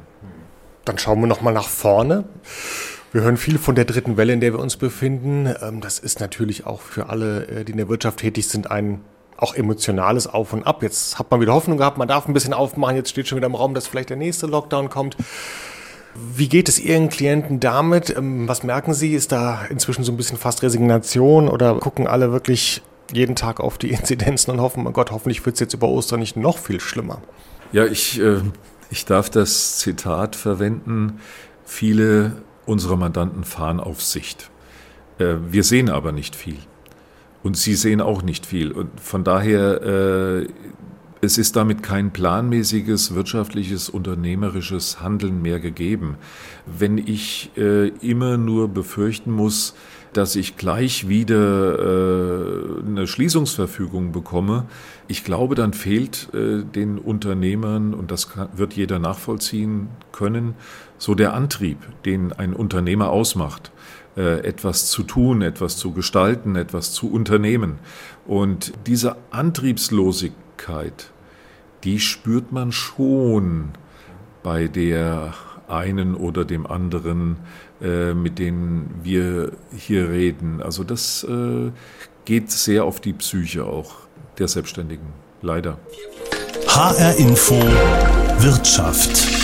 Dann 0.85 0.97
schauen 0.97 1.19
wir 1.19 1.27
noch 1.27 1.41
mal 1.41 1.53
nach 1.53 1.67
vorne. 1.67 2.23
Wir 3.13 3.24
hören 3.24 3.36
viel 3.36 3.58
von 3.58 3.75
der 3.75 3.84
dritten 3.84 4.15
Welle, 4.15 4.32
in 4.32 4.39
der 4.39 4.53
wir 4.53 4.60
uns 4.60 4.77
befinden. 4.77 5.53
Ähm, 5.62 5.82
das 5.82 6.00
ist 6.00 6.22
natürlich 6.22 6.65
auch 6.65 6.80
für 6.80 7.10
alle, 7.10 7.46
äh, 7.48 7.65
die 7.65 7.74
in 7.74 7.77
der 7.77 7.89
Wirtschaft 7.89 8.20
tätig 8.20 8.48
sind, 8.48 8.72
ein 8.72 9.01
auch 9.36 9.53
emotionales 9.53 10.27
Auf 10.27 10.53
und 10.53 10.65
Ab. 10.65 10.82
Jetzt 10.82 11.20
hat 11.20 11.30
man 11.30 11.41
wieder 11.41 11.53
Hoffnung 11.53 11.77
gehabt, 11.77 11.98
man 11.98 12.08
darf 12.08 12.27
ein 12.27 12.34
bisschen 12.34 12.53
aufmachen. 12.53 12.96
Jetzt 12.96 13.10
steht 13.10 13.27
schon 13.27 13.38
wieder 13.38 13.48
im 13.48 13.56
Raum, 13.56 13.74
dass 13.74 13.88
vielleicht 13.88 14.12
der 14.12 14.18
nächste 14.18 14.48
Lockdown 14.48 14.89
kommt. 14.89 15.18
Wie 16.36 16.48
geht 16.48 16.70
es 16.70 16.80
Ihren 16.80 17.10
Klienten 17.10 17.60
damit? 17.60 18.15
Ähm, 18.15 18.48
was 18.48 18.63
merken 18.63 18.94
Sie? 18.94 19.13
Ist 19.13 19.34
da 19.34 19.65
inzwischen 19.70 20.06
so 20.06 20.13
ein 20.13 20.18
bisschen 20.18 20.38
fast 20.38 20.63
Resignation 20.63 21.50
oder 21.50 21.80
gucken 21.80 22.08
alle 22.08 22.32
wirklich 22.32 22.82
jeden 23.12 23.36
Tag 23.36 23.60
auf 23.60 23.77
die 23.77 23.89
Inzidenzen 23.91 24.51
und 24.51 24.62
hoffen, 24.62 24.84
mein 24.84 24.94
Gott, 24.94 25.12
hoffentlich 25.12 25.46
wird 25.46 25.56
es 25.56 25.60
jetzt 25.60 25.74
über 25.74 25.89
Ostern 25.89 26.22
nicht 26.22 26.38
noch 26.38 26.58
viel 26.58 26.80
schlimmer? 26.80 27.22
Ja, 27.74 27.86
ich, 27.86 28.22
äh, 28.22 28.39
ich 28.89 29.03
darf 29.03 29.30
das 29.30 29.80
Zitat 29.80 30.38
verwenden. 30.38 31.20
Viele 31.65 32.34
unsere 32.72 32.98
Mandanten 32.98 33.44
fahren 33.44 33.80
auf 33.80 34.01
Sicht. 34.01 34.50
Äh, 35.20 35.36
wir 35.50 35.63
sehen 35.63 35.90
aber 35.90 36.12
nicht 36.12 36.36
viel. 36.36 36.58
Und 37.44 37.58
sie 37.58 37.75
sehen 37.75 38.01
auch 38.01 38.22
nicht 38.22 38.46
viel. 38.46 38.72
Und 38.72 39.00
von 39.00 39.24
daher, 39.24 39.82
äh, 39.82 40.48
es 41.22 41.38
ist 41.38 41.56
damit 41.56 41.84
kein 41.84 42.12
planmäßiges, 42.12 43.13
wirtschaftliches, 43.13 43.90
unternehmerisches 43.90 45.01
Handeln 45.01 45.42
mehr 45.42 45.60
gegeben. 45.60 46.16
Wenn 46.66 46.98
ich 46.98 47.51
äh, 47.58 47.90
immer 47.90 48.38
nur 48.38 48.70
befürchten 48.70 49.32
muss, 49.32 49.75
dass 50.13 50.36
ich 50.36 50.58
gleich 50.58 51.08
wieder 51.08 51.80
äh, 51.80 52.86
eine 52.86 53.08
Schließungsverfügung 53.08 54.12
bekomme, 54.12 54.66
ich 55.08 55.24
glaube, 55.24 55.56
dann 55.56 55.74
fehlt 55.74 56.30
äh, 56.34 56.63
den 56.63 56.98
Unternehmern, 56.98 57.94
und 57.94 58.12
das 58.12 58.30
kann, 58.30 58.50
wird 58.56 58.74
jeder 58.74 59.00
nachvollziehen 59.00 59.90
können, 60.12 60.56
so 61.01 61.15
der 61.15 61.34
Antrieb, 61.34 61.79
den 62.05 62.31
ein 62.31 62.53
Unternehmer 62.53 63.10
ausmacht, 63.10 63.72
äh, 64.15 64.46
etwas 64.46 64.86
zu 64.86 65.01
tun, 65.01 65.41
etwas 65.41 65.77
zu 65.77 65.93
gestalten, 65.93 66.55
etwas 66.55 66.93
zu 66.93 67.12
unternehmen. 67.12 67.79
Und 68.27 68.72
diese 68.86 69.15
Antriebslosigkeit, 69.31 71.10
die 71.84 72.00
spürt 72.00 72.51
man 72.51 72.72
schon 72.72 73.70
bei 74.43 74.67
der 74.67 75.34
einen 75.67 76.13
oder 76.13 76.46
dem 76.46 76.67
anderen, 76.67 77.38
äh, 77.81 78.13
mit 78.13 78.38
denen 78.38 79.00
wir 79.01 79.53
hier 79.75 80.08
reden. 80.08 80.62
Also 80.62 80.84
das 80.84 81.24
äh, 81.24 81.72
geht 82.25 82.51
sehr 82.51 82.86
auf 82.86 83.00
die 83.00 83.13
Psyche 83.13 83.65
auch 83.65 83.96
der 84.38 84.48
Selbstständigen, 84.48 85.08
leider. 85.41 85.79
HR 86.67 87.15
Info 87.15 87.55
Wirtschaft. 88.38 89.40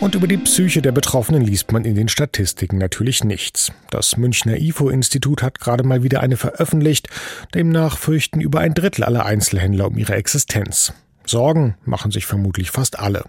Und 0.00 0.14
über 0.14 0.26
die 0.26 0.36
Psyche 0.36 0.82
der 0.82 0.92
Betroffenen 0.92 1.42
liest 1.42 1.72
man 1.72 1.84
in 1.84 1.94
den 1.94 2.08
Statistiken 2.08 2.78
natürlich 2.78 3.24
nichts. 3.24 3.72
Das 3.90 4.16
Münchner 4.16 4.58
IFO-Institut 4.58 5.42
hat 5.42 5.60
gerade 5.60 5.84
mal 5.84 6.02
wieder 6.02 6.20
eine 6.20 6.36
veröffentlicht. 6.36 7.08
Demnach 7.54 7.96
fürchten 7.96 8.40
über 8.40 8.60
ein 8.60 8.74
Drittel 8.74 9.04
aller 9.04 9.24
Einzelhändler 9.24 9.86
um 9.86 9.96
ihre 9.96 10.14
Existenz. 10.14 10.92
Sorgen 11.24 11.76
machen 11.84 12.10
sich 12.10 12.26
vermutlich 12.26 12.70
fast 12.70 12.98
alle. 12.98 13.24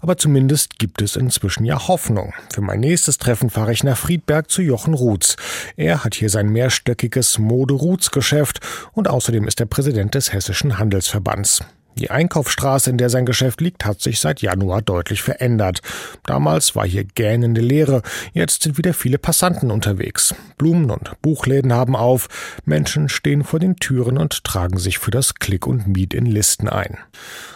Aber 0.00 0.16
zumindest 0.16 0.78
gibt 0.78 1.02
es 1.02 1.16
inzwischen 1.16 1.64
ja 1.64 1.88
Hoffnung. 1.88 2.32
Für 2.52 2.60
mein 2.60 2.80
nächstes 2.80 3.18
Treffen 3.18 3.50
fahre 3.50 3.72
ich 3.72 3.82
nach 3.82 3.98
Friedberg 3.98 4.50
zu 4.50 4.62
Jochen 4.62 4.94
Ruths. 4.94 5.36
Er 5.76 6.04
hat 6.04 6.14
hier 6.14 6.30
sein 6.30 6.48
mehrstöckiges 6.48 7.38
Mode-Ruths-Geschäft 7.38 8.60
und 8.92 9.08
außerdem 9.08 9.46
ist 9.46 9.60
er 9.60 9.66
Präsident 9.66 10.14
des 10.14 10.32
Hessischen 10.32 10.78
Handelsverbands. 10.78 11.64
Die 11.98 12.10
Einkaufsstraße, 12.10 12.90
in 12.90 12.98
der 12.98 13.08
sein 13.08 13.24
Geschäft 13.24 13.62
liegt, 13.62 13.86
hat 13.86 14.02
sich 14.02 14.20
seit 14.20 14.42
Januar 14.42 14.82
deutlich 14.82 15.22
verändert. 15.22 15.80
Damals 16.24 16.76
war 16.76 16.86
hier 16.86 17.04
gähnende 17.04 17.62
Leere, 17.62 18.02
jetzt 18.34 18.64
sind 18.64 18.76
wieder 18.76 18.92
viele 18.92 19.16
Passanten 19.16 19.70
unterwegs. 19.70 20.34
Blumen 20.58 20.90
und 20.90 21.10
Buchläden 21.22 21.72
haben 21.72 21.96
auf, 21.96 22.28
Menschen 22.66 23.08
stehen 23.08 23.44
vor 23.44 23.60
den 23.60 23.76
Türen 23.76 24.18
und 24.18 24.44
tragen 24.44 24.78
sich 24.78 24.98
für 24.98 25.10
das 25.10 25.36
Klick 25.36 25.66
und 25.66 25.86
Miet 25.86 26.12
in 26.12 26.26
Listen 26.26 26.68
ein. 26.68 26.98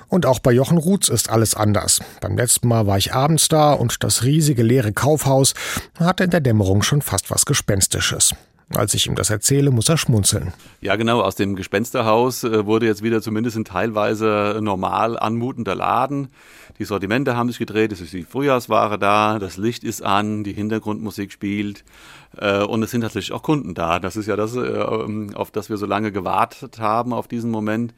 Und 0.09 0.25
auch 0.25 0.39
bei 0.39 0.53
Jochen 0.53 0.79
Ruths 0.79 1.09
ist 1.09 1.31
alles 1.31 1.55
anders. 1.55 2.01
Beim 2.21 2.37
letzten 2.37 2.67
Mal 2.67 2.87
war 2.87 2.99
ich 2.99 3.13
abends 3.13 3.49
da 3.49 3.73
und 3.75 4.03
das 4.03 4.25
riesige 4.25 4.63
leere 4.63 4.93
Kaufhaus 4.93 5.55
hatte 5.99 6.25
in 6.25 6.31
der 6.31 6.41
Dämmerung 6.41 6.83
schon 6.83 7.03
fast 7.03 7.31
was 7.31 7.45
Gespenstisches. 7.45 8.35
Als 8.75 8.95
ich 8.95 9.07
ihm 9.07 9.17
das 9.17 9.31
erzähle, 9.31 9.71
muss 9.71 9.89
er 9.89 9.97
schmunzeln. 9.97 10.53
Ja, 10.81 10.95
genau. 10.95 11.23
Aus 11.23 11.35
dem 11.35 11.57
Gespensterhaus 11.57 12.45
äh, 12.45 12.67
wurde 12.67 12.87
jetzt 12.87 13.03
wieder 13.03 13.21
zumindest 13.21 13.57
ein 13.57 13.65
teilweise 13.65 14.61
normal 14.63 15.19
anmutender 15.19 15.75
Laden. 15.75 16.29
Die 16.79 16.85
Sortimente 16.85 17.37
haben 17.37 17.49
sich 17.49 17.59
gedreht, 17.59 17.93
es 17.93 18.01
ist 18.01 18.13
die 18.13 18.23
Frühjahrsware 18.23 18.99
da, 18.99 19.39
das 19.39 19.59
Licht 19.59 19.85
ist 19.85 20.03
an, 20.03 20.45
die 20.45 20.55
Hintergrundmusik 20.55 21.31
spielt 21.31 21.85
äh, 22.39 22.63
und 22.63 22.83
es 22.83 22.91
sind 22.91 23.03
tatsächlich 23.03 23.33
auch 23.33 23.43
Kunden 23.43 23.75
da. 23.75 23.99
Das 23.99 24.17
ist 24.17 24.27
ja 24.27 24.37
das, 24.37 24.55
äh, 24.57 24.79
auf 25.35 25.51
das 25.51 25.69
wir 25.69 25.77
so 25.77 25.85
lange 25.85 26.13
gewartet 26.13 26.79
haben, 26.79 27.13
auf 27.13 27.29
diesen 27.29 27.51
Moment. 27.51 27.93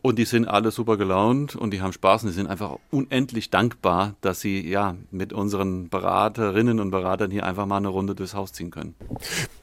Und 0.00 0.18
die 0.18 0.26
sind 0.26 0.46
alle 0.46 0.70
super 0.70 0.96
gelaunt 0.96 1.56
und 1.56 1.72
die 1.72 1.80
haben 1.80 1.92
Spaß 1.92 2.22
und 2.22 2.28
die 2.28 2.34
sind 2.34 2.46
einfach 2.46 2.76
unendlich 2.90 3.50
dankbar, 3.50 4.14
dass 4.20 4.40
sie 4.40 4.68
ja 4.68 4.94
mit 5.10 5.32
unseren 5.32 5.88
Beraterinnen 5.88 6.78
und 6.78 6.92
Beratern 6.92 7.32
hier 7.32 7.44
einfach 7.44 7.66
mal 7.66 7.78
eine 7.78 7.88
Runde 7.88 8.14
durchs 8.14 8.34
Haus 8.34 8.52
ziehen 8.52 8.70
können. 8.70 8.94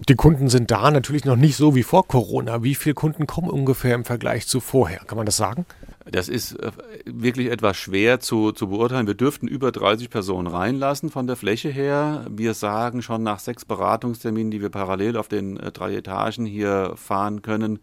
Die 0.08 0.16
Kunden 0.16 0.50
sind 0.50 0.70
da 0.70 0.92
natürlich 0.92 1.26
noch 1.26 1.36
nicht 1.36 1.56
so 1.56 1.74
wie 1.74 1.82
vor 1.82 2.08
Corona. 2.08 2.62
Wie 2.62 2.76
viele 2.76 2.94
Kunden 2.94 3.26
kommen 3.26 3.50
ungefähr 3.50 3.96
im 3.96 4.06
Vergleich 4.06 4.46
zu 4.46 4.60
vorher? 4.60 5.00
Kann 5.00 5.18
man 5.18 5.26
das 5.26 5.36
sagen? 5.36 5.66
Das 6.06 6.30
ist 6.30 6.60
äh, 6.60 6.72
wirklich 7.06 7.50
etwas 7.50 7.76
schwer 7.78 8.20
zu, 8.20 8.52
zu 8.52 8.68
beurteilen. 8.68 9.08
Wir 9.08 9.16
dürften 9.16 9.48
über 9.48 9.72
30 9.72 10.12
Personen 10.12 10.46
reinlassen 10.46 11.10
von 11.10 11.26
der 11.26 11.36
Fläche 11.36 11.70
her. 11.70 12.28
Wir 12.30 12.54
sagen 12.54 13.02
schon 13.02 13.24
nach 13.24 13.40
sechs 13.40 13.66
Beratungsterminen, 13.66 14.52
die 14.52 14.62
wir 14.62 14.70
parallel 14.70 15.18
auf 15.18 15.28
den 15.28 15.58
äh, 15.58 15.72
drei 15.72 15.96
Etagen 15.96 16.46
hier 16.46 16.94
fahren 16.96 17.42
können, 17.42 17.80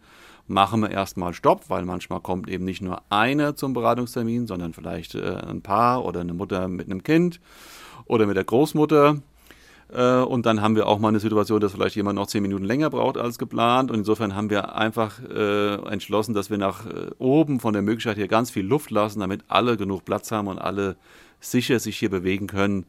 machen 0.47 0.79
wir 0.79 0.91
erstmal 0.91 1.33
Stopp, 1.33 1.69
weil 1.69 1.83
manchmal 1.83 2.21
kommt 2.21 2.49
eben 2.49 2.63
nicht 2.63 2.81
nur 2.81 3.01
eine 3.09 3.55
zum 3.55 3.73
Beratungstermin, 3.73 4.47
sondern 4.47 4.71
vielleicht 4.71 5.15
äh, 5.15 5.41
ein 5.45 5.61
Paar 5.61 6.05
oder 6.05 6.21
eine 6.21 6.33
Mutter 6.33 6.69
mit 6.69 6.85
einem 6.85 7.03
Kind 7.03 7.41
oder 8.05 8.27
mit 8.27 8.37
der 8.37 8.45
Großmutter. 8.45 9.17
Äh, 9.93 10.21
und 10.21 10.45
dann 10.45 10.61
haben 10.61 10.75
wir 10.75 10.87
auch 10.87 10.99
mal 10.99 11.09
eine 11.09 11.19
Situation, 11.19 11.59
dass 11.59 11.73
vielleicht 11.73 11.95
jemand 11.95 12.15
noch 12.15 12.27
zehn 12.27 12.41
Minuten 12.41 12.65
länger 12.65 12.89
braucht 12.89 13.17
als 13.17 13.37
geplant. 13.37 13.91
Und 13.91 13.99
insofern 13.99 14.35
haben 14.35 14.49
wir 14.49 14.75
einfach 14.75 15.19
äh, 15.23 15.75
entschlossen, 15.89 16.33
dass 16.33 16.49
wir 16.49 16.57
nach 16.57 16.85
äh, 16.85 17.11
oben 17.19 17.59
von 17.59 17.73
der 17.73 17.81
Möglichkeit 17.81 18.17
hier 18.17 18.27
ganz 18.27 18.49
viel 18.49 18.65
Luft 18.65 18.91
lassen, 18.91 19.19
damit 19.19 19.41
alle 19.47 19.77
genug 19.77 20.05
Platz 20.05 20.31
haben 20.31 20.47
und 20.47 20.59
alle 20.59 20.95
sicher 21.39 21.79
sich 21.79 21.97
hier 21.97 22.09
bewegen 22.09 22.47
können. 22.47 22.85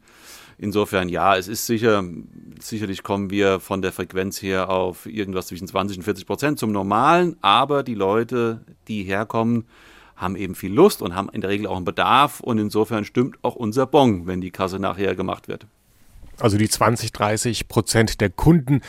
Insofern 0.57 1.09
ja, 1.09 1.35
es 1.35 1.49
ist 1.49 1.65
sicher, 1.65 2.03
sicherlich 2.59 3.03
kommen 3.03 3.29
wir 3.29 3.59
von 3.59 3.81
der 3.81 3.91
Frequenz 3.91 4.41
her 4.41 4.69
auf 4.69 5.05
irgendwas 5.05 5.47
zwischen 5.47 5.67
20 5.67 5.97
und 5.97 6.03
40 6.03 6.25
Prozent 6.25 6.59
zum 6.59 6.71
Normalen, 6.71 7.35
aber 7.41 7.83
die 7.83 7.93
Leute, 7.93 8.61
die 8.87 9.03
herkommen, 9.03 9.65
haben 10.15 10.37
eben 10.37 10.55
viel 10.55 10.73
Lust 10.73 11.01
und 11.01 11.13
haben 11.13 11.27
in 11.27 11.41
der 11.41 11.49
Regel 11.49 11.67
auch 11.67 11.75
einen 11.75 11.83
Bedarf 11.83 12.39
und 12.39 12.57
insofern 12.57 13.03
stimmt 13.03 13.37
auch 13.41 13.55
unser 13.55 13.85
Bon, 13.85 14.27
wenn 14.27 14.39
die 14.39 14.51
Kasse 14.51 14.79
nachher 14.79 15.13
gemacht 15.13 15.49
wird. 15.49 15.67
Also 16.39 16.57
die 16.57 16.69
20, 16.69 17.11
30 17.11 17.67
Prozent 17.67 18.21
der 18.21 18.29
Kunden 18.29 18.81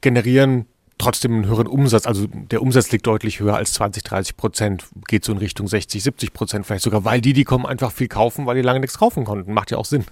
generieren 0.00 0.66
trotzdem 0.98 1.32
einen 1.32 1.46
höheren 1.46 1.66
Umsatz. 1.66 2.06
Also 2.06 2.26
der 2.28 2.62
Umsatz 2.62 2.92
liegt 2.92 3.06
deutlich 3.06 3.40
höher 3.40 3.56
als 3.56 3.72
20, 3.74 4.02
30 4.04 4.36
Prozent, 4.36 4.84
geht 5.08 5.24
so 5.24 5.32
in 5.32 5.38
Richtung 5.38 5.66
60, 5.66 6.02
70 6.02 6.32
Prozent 6.32 6.66
vielleicht 6.66 6.84
sogar, 6.84 7.04
weil 7.04 7.20
die, 7.20 7.32
die 7.32 7.44
kommen, 7.44 7.66
einfach 7.66 7.92
viel 7.92 8.08
kaufen, 8.08 8.46
weil 8.46 8.56
die 8.56 8.62
lange 8.62 8.80
nichts 8.80 8.98
kaufen 8.98 9.24
konnten. 9.24 9.52
Macht 9.52 9.70
ja 9.70 9.78
auch 9.78 9.84
Sinn. 9.84 10.04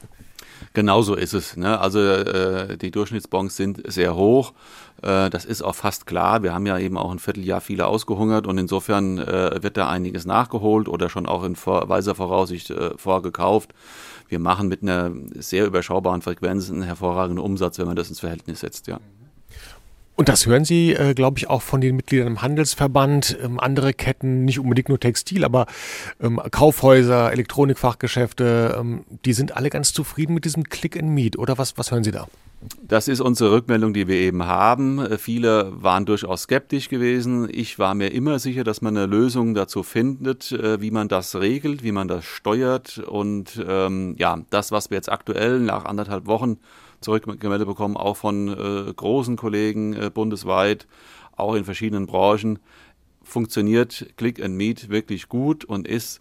Genauso 0.74 1.14
ist 1.14 1.34
es. 1.34 1.56
Ne? 1.56 1.78
Also 1.78 2.00
äh, 2.00 2.76
die 2.76 2.90
Durchschnittsbons 2.90 3.56
sind 3.56 3.80
sehr 3.90 4.16
hoch. 4.16 4.52
Äh, 5.02 5.30
das 5.30 5.44
ist 5.44 5.62
auch 5.62 5.74
fast 5.74 6.06
klar. 6.06 6.42
Wir 6.42 6.52
haben 6.52 6.66
ja 6.66 6.78
eben 6.78 6.98
auch 6.98 7.10
ein 7.10 7.18
Vierteljahr 7.18 7.60
viele 7.60 7.86
ausgehungert 7.86 8.46
und 8.46 8.58
insofern 8.58 9.18
äh, 9.18 9.62
wird 9.62 9.76
da 9.76 9.88
einiges 9.88 10.26
nachgeholt 10.26 10.88
oder 10.88 11.08
schon 11.08 11.26
auch 11.26 11.44
in 11.44 11.56
vor 11.56 11.88
weiser 11.88 12.14
Voraussicht 12.14 12.70
äh, 12.70 12.90
vorgekauft. 12.96 13.72
Wir 14.28 14.38
machen 14.38 14.68
mit 14.68 14.82
einer 14.82 15.10
sehr 15.34 15.66
überschaubaren 15.66 16.22
Frequenz 16.22 16.70
einen 16.70 16.82
hervorragenden 16.82 17.42
Umsatz, 17.42 17.78
wenn 17.78 17.86
man 17.86 17.96
das 17.96 18.10
ins 18.10 18.20
Verhältnis 18.20 18.60
setzt, 18.60 18.86
ja. 18.86 19.00
Und 20.18 20.28
das 20.28 20.46
hören 20.46 20.64
Sie, 20.64 20.94
äh, 20.94 21.14
glaube 21.14 21.38
ich, 21.38 21.48
auch 21.48 21.62
von 21.62 21.80
den 21.80 21.94
Mitgliedern 21.94 22.26
im 22.26 22.42
Handelsverband, 22.42 23.38
ähm, 23.40 23.60
andere 23.60 23.94
Ketten, 23.94 24.44
nicht 24.44 24.58
unbedingt 24.58 24.88
nur 24.88 24.98
Textil, 24.98 25.44
aber 25.44 25.66
ähm, 26.20 26.40
Kaufhäuser, 26.50 27.30
Elektronikfachgeschäfte, 27.30 28.76
ähm, 28.80 29.04
die 29.24 29.32
sind 29.32 29.56
alle 29.56 29.70
ganz 29.70 29.92
zufrieden 29.92 30.34
mit 30.34 30.44
diesem 30.44 30.64
Click 30.64 31.00
and 31.00 31.10
Meet, 31.10 31.38
oder 31.38 31.56
was, 31.56 31.78
was 31.78 31.92
hören 31.92 32.02
Sie 32.02 32.10
da? 32.10 32.26
Das 32.82 33.06
ist 33.06 33.20
unsere 33.20 33.52
Rückmeldung, 33.52 33.94
die 33.94 34.08
wir 34.08 34.16
eben 34.16 34.44
haben. 34.44 34.98
Äh, 34.98 35.18
viele 35.18 35.70
waren 35.80 36.04
durchaus 36.04 36.42
skeptisch 36.42 36.88
gewesen. 36.88 37.48
Ich 37.52 37.78
war 37.78 37.94
mir 37.94 38.08
immer 38.08 38.40
sicher, 38.40 38.64
dass 38.64 38.82
man 38.82 38.96
eine 38.96 39.06
Lösung 39.06 39.54
dazu 39.54 39.84
findet, 39.84 40.50
äh, 40.50 40.80
wie 40.80 40.90
man 40.90 41.06
das 41.06 41.36
regelt, 41.36 41.84
wie 41.84 41.92
man 41.92 42.08
das 42.08 42.24
steuert. 42.24 42.98
Und 42.98 43.64
ähm, 43.64 44.16
ja, 44.18 44.36
das, 44.50 44.72
was 44.72 44.90
wir 44.90 44.96
jetzt 44.96 45.12
aktuell 45.12 45.60
nach 45.60 45.84
anderthalb 45.84 46.26
Wochen 46.26 46.58
zurückgemeldet 47.00 47.66
bekommen, 47.66 47.96
auch 47.96 48.16
von 48.16 48.48
äh, 48.48 48.92
großen 48.92 49.36
Kollegen 49.36 49.94
äh, 49.94 50.10
bundesweit, 50.12 50.86
auch 51.36 51.54
in 51.54 51.64
verschiedenen 51.64 52.06
Branchen, 52.06 52.58
funktioniert 53.22 54.14
Click 54.16 54.42
and 54.42 54.56
Meet 54.56 54.88
wirklich 54.88 55.28
gut 55.28 55.64
und 55.64 55.86
ist 55.86 56.20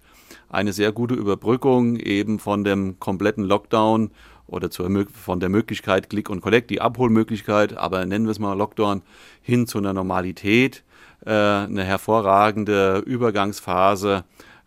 eine 0.50 0.74
sehr 0.74 0.92
gute 0.92 1.16
Überbrückung 1.16 1.96
eben 1.96 2.40
von 2.40 2.64
dem 2.64 3.00
kompletten 3.00 3.44
Lockdown 3.44 4.12
oder 4.46 4.70
zur, 4.70 4.90
von 5.14 5.40
der 5.40 5.50
Möglichkeit 5.50 6.10
Click 6.10 6.30
und 6.30 6.42
Collect, 6.42 6.70
die 6.70 6.82
Abholmöglichkeit, 6.82 7.78
aber 7.78 8.06
nennen 8.06 8.26
wir 8.26 8.32
es 8.32 8.40
mal 8.40 8.54
Lockdown, 8.54 9.02
hin 9.42 9.68
zu 9.68 9.78
einer 9.78 9.94
Normalität, 9.94 10.84
äh, 11.26 11.32
eine 11.32 11.84
hervorragende 11.84 13.00
Übergangsphase, 13.00 14.24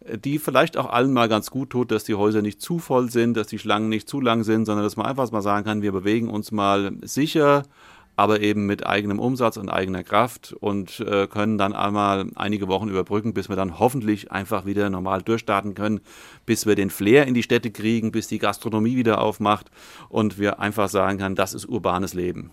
die 0.07 0.39
vielleicht 0.39 0.77
auch 0.77 0.89
allen 0.89 1.13
mal 1.13 1.29
ganz 1.29 1.51
gut 1.51 1.71
tut, 1.71 1.91
dass 1.91 2.05
die 2.05 2.15
Häuser 2.15 2.43
nicht 2.43 2.61
zu 2.61 2.79
voll 2.79 3.11
sind, 3.11 3.37
dass 3.37 3.49
die 3.49 3.59
Schlangen 3.59 3.89
nicht 3.89 4.09
zu 4.09 4.21
lang 4.21 4.45
sind, 4.45 4.65
sondern 4.65 4.85
dass 4.85 4.97
man 4.97 5.07
einfach 5.07 5.31
mal 5.31 5.43
sagen 5.43 5.65
kann, 5.65 5.83
wir 5.83 5.93
bewegen 5.93 6.29
uns 6.29 6.53
mal 6.53 6.93
sicher, 7.03 7.65
aber 8.21 8.43
eben 8.43 8.67
mit 8.67 8.87
eigenem 8.87 9.19
Umsatz 9.19 9.57
und 9.57 9.71
eigener 9.71 10.05
Kraft 10.05 10.53
und 10.61 11.01
äh, 11.01 11.27
können 11.27 11.57
dann 11.57 11.73
einmal 11.73 12.27
einige 12.35 12.69
Wochen 12.69 12.91
überbrücken, 12.91 13.33
bis 13.33 13.49
wir 13.49 13.57
dann 13.57 13.79
hoffentlich 13.79 14.31
einfach 14.31 14.67
wieder 14.67 14.91
normal 14.91 15.23
durchstarten 15.23 15.75
können, 15.75 16.01
bis 16.45 16.67
wir 16.67 16.75
den 16.75 16.91
Flair 16.91 17.27
in 17.27 17.33
die 17.33 17.43
Städte 17.43 17.71
kriegen, 17.71 18.13
bis 18.13 18.29
die 18.29 18.39
Gastronomie 18.39 18.95
wieder 18.95 19.23
aufmacht 19.23 19.71
und 20.11 20.39
wir 20.39 20.61
einfach 20.61 20.91
sagen 20.91 21.17
können, 21.17 21.35
das 21.35 21.55
ist 21.55 21.65
urbanes 21.65 22.13
Leben. 22.13 22.53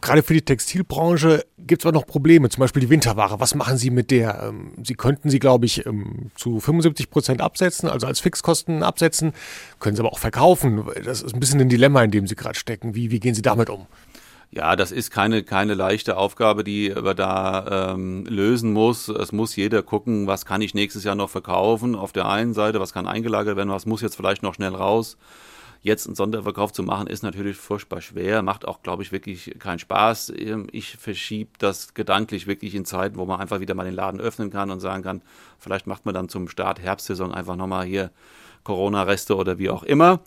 Gerade 0.00 0.22
für 0.22 0.32
die 0.32 0.40
Textilbranche 0.40 1.44
gibt 1.58 1.82
es 1.82 1.86
aber 1.86 1.98
noch 1.98 2.06
Probleme, 2.06 2.48
zum 2.48 2.62
Beispiel 2.62 2.80
die 2.80 2.88
Winterware. 2.88 3.40
Was 3.40 3.54
machen 3.54 3.76
Sie 3.76 3.90
mit 3.90 4.10
der? 4.10 4.42
Ähm, 4.42 4.72
Sie 4.82 4.94
könnten 4.94 5.28
sie, 5.28 5.38
glaube 5.38 5.66
ich, 5.66 5.84
ähm, 5.84 6.30
zu 6.34 6.60
75 6.60 7.10
Prozent 7.10 7.42
absetzen, 7.42 7.90
also 7.90 8.06
als 8.06 8.20
Fixkosten 8.20 8.82
absetzen, 8.82 9.34
können 9.80 9.96
Sie 9.96 10.00
aber 10.00 10.12
auch 10.12 10.18
verkaufen. 10.18 10.86
Das 11.04 11.20
ist 11.20 11.34
ein 11.34 11.40
bisschen 11.40 11.60
ein 11.60 11.68
Dilemma, 11.68 12.02
in 12.02 12.10
dem 12.10 12.26
Sie 12.26 12.36
gerade 12.36 12.58
stecken. 12.58 12.94
Wie, 12.94 13.10
wie 13.10 13.20
gehen 13.20 13.34
Sie 13.34 13.42
damit 13.42 13.68
um? 13.68 13.86
Ja, 14.54 14.76
das 14.76 14.92
ist 14.92 15.10
keine, 15.10 15.44
keine 15.44 15.72
leichte 15.72 16.18
Aufgabe, 16.18 16.62
die 16.62 16.90
man 16.90 17.16
da 17.16 17.92
ähm, 17.94 18.26
lösen 18.26 18.74
muss. 18.74 19.08
Es 19.08 19.32
muss 19.32 19.56
jeder 19.56 19.82
gucken, 19.82 20.26
was 20.26 20.44
kann 20.44 20.60
ich 20.60 20.74
nächstes 20.74 21.04
Jahr 21.04 21.14
noch 21.14 21.30
verkaufen. 21.30 21.94
Auf 21.94 22.12
der 22.12 22.28
einen 22.28 22.52
Seite, 22.52 22.78
was 22.78 22.92
kann 22.92 23.06
eingelagert 23.06 23.56
werden, 23.56 23.70
was 23.70 23.86
muss 23.86 24.02
jetzt 24.02 24.14
vielleicht 24.14 24.42
noch 24.42 24.52
schnell 24.52 24.74
raus. 24.74 25.16
Jetzt 25.80 26.06
einen 26.06 26.16
Sonderverkauf 26.16 26.70
zu 26.70 26.82
machen, 26.82 27.06
ist 27.06 27.22
natürlich 27.22 27.56
furchtbar 27.56 28.02
schwer, 28.02 28.42
macht 28.42 28.68
auch, 28.68 28.82
glaube 28.82 29.02
ich, 29.02 29.10
wirklich 29.10 29.56
keinen 29.58 29.78
Spaß. 29.78 30.34
Ähm, 30.36 30.66
ich 30.70 30.98
verschiebe 30.98 31.52
das 31.58 31.94
gedanklich 31.94 32.46
wirklich 32.46 32.74
in 32.74 32.84
Zeiten, 32.84 33.16
wo 33.16 33.24
man 33.24 33.40
einfach 33.40 33.60
wieder 33.60 33.74
mal 33.74 33.84
den 33.84 33.94
Laden 33.94 34.20
öffnen 34.20 34.50
kann 34.50 34.70
und 34.70 34.80
sagen 34.80 35.02
kann, 35.02 35.22
vielleicht 35.58 35.86
macht 35.86 36.04
man 36.04 36.14
dann 36.14 36.28
zum 36.28 36.46
Start 36.48 36.78
Herbstsaison 36.78 37.32
einfach 37.32 37.56
nochmal 37.56 37.86
hier 37.86 38.10
Corona-Reste 38.64 39.34
oder 39.34 39.58
wie 39.58 39.70
auch 39.70 39.82
immer. 39.82 40.20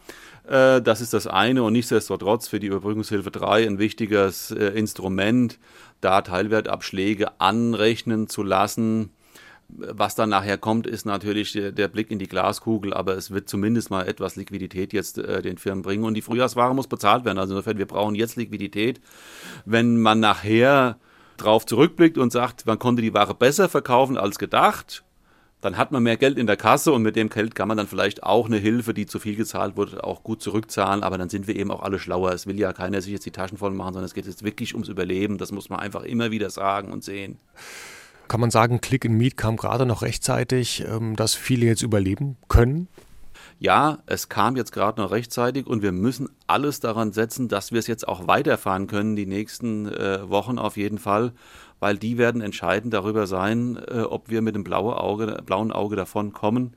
Äh, 0.47 0.81
das 0.81 1.01
ist 1.01 1.13
das 1.13 1.27
eine 1.27 1.63
und 1.63 1.73
nichtsdestotrotz 1.73 2.47
für 2.47 2.59
die 2.59 2.67
Überbrückungshilfe 2.67 3.31
3 3.31 3.67
ein 3.67 3.79
wichtiges 3.79 4.51
äh, 4.51 4.67
Instrument, 4.67 5.59
da 6.01 6.21
Teilwertabschläge 6.21 7.39
anrechnen 7.39 8.27
zu 8.27 8.43
lassen. 8.43 9.11
Was 9.67 10.13
dann 10.13 10.29
nachher 10.29 10.59
kommt, 10.59 10.85
ist 10.85 11.05
natürlich 11.05 11.53
der, 11.53 11.87
Blick 11.87 12.11
in 12.11 12.19
die 12.19 12.27
Glaskugel, 12.27 12.93
aber 12.93 13.17
es 13.17 13.31
wird 13.31 13.49
zumindest 13.49 13.89
mal 13.89 14.07
etwas 14.07 14.35
Liquidität 14.35 14.93
jetzt 14.93 15.17
äh, 15.17 15.41
den 15.41 15.57
Firmen 15.57 15.81
bringen. 15.81 16.03
Und 16.03 16.13
die 16.13 16.21
Frühjahrsware 16.21 16.75
muss 16.75 16.87
bezahlt 16.87 17.25
werden. 17.25 17.39
Also 17.39 17.55
insofern, 17.55 17.79
wir 17.79 17.87
brauchen 17.87 18.13
jetzt 18.13 18.35
Liquidität. 18.35 19.01
Wenn 19.65 19.99
man 19.99 20.19
nachher 20.19 20.99
drauf 21.37 21.65
zurückblickt 21.65 22.19
und 22.19 22.31
sagt, 22.31 22.67
man 22.67 22.77
konnte 22.77 23.01
die 23.01 23.15
Ware 23.15 23.33
besser 23.33 23.67
verkaufen 23.67 24.17
als 24.17 24.37
gedacht, 24.37 25.03
dann 25.61 25.77
hat 25.77 25.91
man 25.91 26.03
mehr 26.03 26.17
Geld 26.17 26.37
in 26.37 26.47
der 26.47 26.57
Kasse 26.57 26.91
und 26.91 27.01
mit 27.01 27.15
dem 27.15 27.29
Geld 27.29 27.55
kann 27.55 27.67
man 27.67 27.77
dann 27.77 27.87
vielleicht 27.87 28.23
auch 28.23 28.45
eine 28.45 28.57
Hilfe, 28.57 28.93
die 28.93 29.05
zu 29.05 29.19
viel 29.19 29.35
gezahlt 29.35 29.77
wurde, 29.77 30.03
auch 30.03 30.23
gut 30.23 30.41
zurückzahlen. 30.41 31.03
Aber 31.03 31.17
dann 31.17 31.29
sind 31.29 31.47
wir 31.47 31.55
eben 31.55 31.71
auch 31.71 31.81
alle 31.81 31.97
schlauer. 31.97 32.31
Es 32.33 32.45
will 32.45 32.59
ja 32.59 32.71
keiner 32.73 33.01
sich 33.01 33.13
jetzt 33.13 33.25
die 33.25 33.31
Taschen 33.31 33.57
voll 33.57 33.71
machen, 33.71 33.93
sondern 33.93 34.05
es 34.05 34.13
geht 34.13 34.27
jetzt 34.27 34.43
wirklich 34.43 34.73
ums 34.73 34.89
Überleben. 34.89 35.37
Das 35.37 35.51
muss 35.51 35.69
man 35.69 35.79
einfach 35.79 36.03
immer 36.03 36.31
wieder 36.31 36.49
sagen 36.49 36.91
und 36.91 37.03
sehen. 37.03 37.39
Kann 38.27 38.39
man 38.39 38.51
sagen, 38.51 38.81
Click 38.81 39.05
in 39.05 39.13
Meet 39.13 39.37
kam 39.37 39.55
gerade 39.55 39.85
noch 39.85 40.01
rechtzeitig, 40.01 40.83
ähm, 40.87 41.15
dass 41.15 41.35
viele 41.35 41.65
jetzt 41.65 41.83
überleben 41.83 42.37
können? 42.47 42.87
Ja, 43.57 43.99
es 44.05 44.27
kam 44.27 44.57
jetzt 44.57 44.73
gerade 44.73 45.01
noch 45.01 45.11
rechtzeitig 45.11 45.65
und 45.65 45.81
wir 45.81 45.93
müssen 45.93 46.29
alles 46.45 46.81
daran 46.81 47.13
setzen, 47.13 47.47
dass 47.47 47.71
wir 47.71 47.79
es 47.79 47.87
jetzt 47.87 48.07
auch 48.07 48.27
weiterfahren 48.27 48.87
können, 48.87 49.15
die 49.15 49.25
nächsten 49.25 49.87
äh, 49.87 50.29
Wochen 50.29 50.59
auf 50.59 50.75
jeden 50.75 50.97
Fall, 50.97 51.31
weil 51.79 51.97
die 51.97 52.17
werden 52.17 52.41
entscheidend 52.41 52.93
darüber 52.93 53.27
sein, 53.27 53.79
äh, 53.87 54.01
ob 54.01 54.29
wir 54.29 54.41
mit 54.41 54.55
dem 54.55 54.65
blaue 54.65 54.99
Auge, 54.99 55.41
blauen 55.45 55.71
Auge 55.71 55.95
davon 55.95 56.33
kommen 56.33 56.75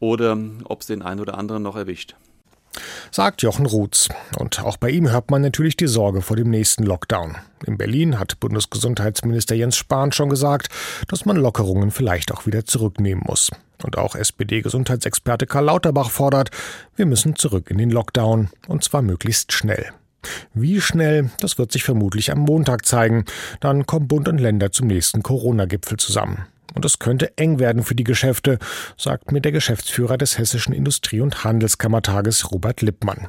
oder 0.00 0.36
ob 0.64 0.80
es 0.80 0.88
den 0.88 1.02
einen 1.02 1.20
oder 1.20 1.38
anderen 1.38 1.62
noch 1.62 1.76
erwischt 1.76 2.16
sagt 3.10 3.42
Jochen 3.42 3.66
Ruths. 3.66 4.08
Und 4.38 4.60
auch 4.60 4.76
bei 4.76 4.90
ihm 4.90 5.10
hört 5.10 5.30
man 5.30 5.42
natürlich 5.42 5.76
die 5.76 5.88
Sorge 5.88 6.22
vor 6.22 6.36
dem 6.36 6.50
nächsten 6.50 6.84
Lockdown. 6.84 7.36
In 7.66 7.76
Berlin 7.76 8.18
hat 8.18 8.40
Bundesgesundheitsminister 8.40 9.54
Jens 9.54 9.76
Spahn 9.76 10.12
schon 10.12 10.30
gesagt, 10.30 10.68
dass 11.08 11.24
man 11.24 11.36
Lockerungen 11.36 11.90
vielleicht 11.90 12.32
auch 12.32 12.46
wieder 12.46 12.64
zurücknehmen 12.64 13.24
muss. 13.26 13.50
Und 13.82 13.98
auch 13.98 14.14
SPD-Gesundheitsexperte 14.14 15.46
Karl 15.46 15.64
Lauterbach 15.64 16.10
fordert, 16.10 16.50
wir 16.96 17.06
müssen 17.06 17.36
zurück 17.36 17.70
in 17.70 17.78
den 17.78 17.90
Lockdown, 17.90 18.50
und 18.68 18.84
zwar 18.84 19.02
möglichst 19.02 19.52
schnell. 19.52 19.92
Wie 20.52 20.80
schnell, 20.80 21.30
das 21.40 21.58
wird 21.58 21.72
sich 21.72 21.84
vermutlich 21.84 22.30
am 22.30 22.40
Montag 22.40 22.84
zeigen. 22.84 23.24
Dann 23.60 23.86
kommen 23.86 24.08
Bund 24.08 24.28
und 24.28 24.38
Länder 24.38 24.70
zum 24.70 24.86
nächsten 24.86 25.22
Corona-Gipfel 25.22 25.96
zusammen. 25.96 26.46
Und 26.74 26.84
es 26.84 26.98
könnte 26.98 27.36
eng 27.36 27.58
werden 27.58 27.82
für 27.82 27.94
die 27.94 28.04
Geschäfte, 28.04 28.58
sagt 28.96 29.32
mir 29.32 29.40
der 29.40 29.52
Geschäftsführer 29.52 30.18
des 30.18 30.38
Hessischen 30.38 30.72
Industrie- 30.72 31.20
und 31.20 31.44
Handelskammertages 31.44 32.50
Robert 32.50 32.82
Lippmann. 32.82 33.28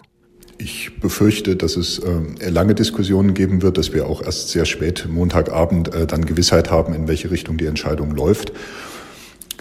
Ich 0.57 0.99
befürchte, 0.99 1.55
dass 1.55 1.75
es 1.75 1.99
äh, 1.99 2.49
lange 2.49 2.75
Diskussionen 2.75 3.33
geben 3.33 3.63
wird, 3.63 3.79
dass 3.79 3.93
wir 3.93 4.05
auch 4.05 4.21
erst 4.21 4.49
sehr 4.49 4.65
spät 4.65 5.07
Montagabend 5.09 5.93
äh, 5.93 6.05
dann 6.05 6.25
Gewissheit 6.25 6.69
haben, 6.69 6.93
in 6.93 7.07
welche 7.07 7.31
Richtung 7.31 7.57
die 7.57 7.65
Entscheidung 7.65 8.11
läuft. 8.11 8.51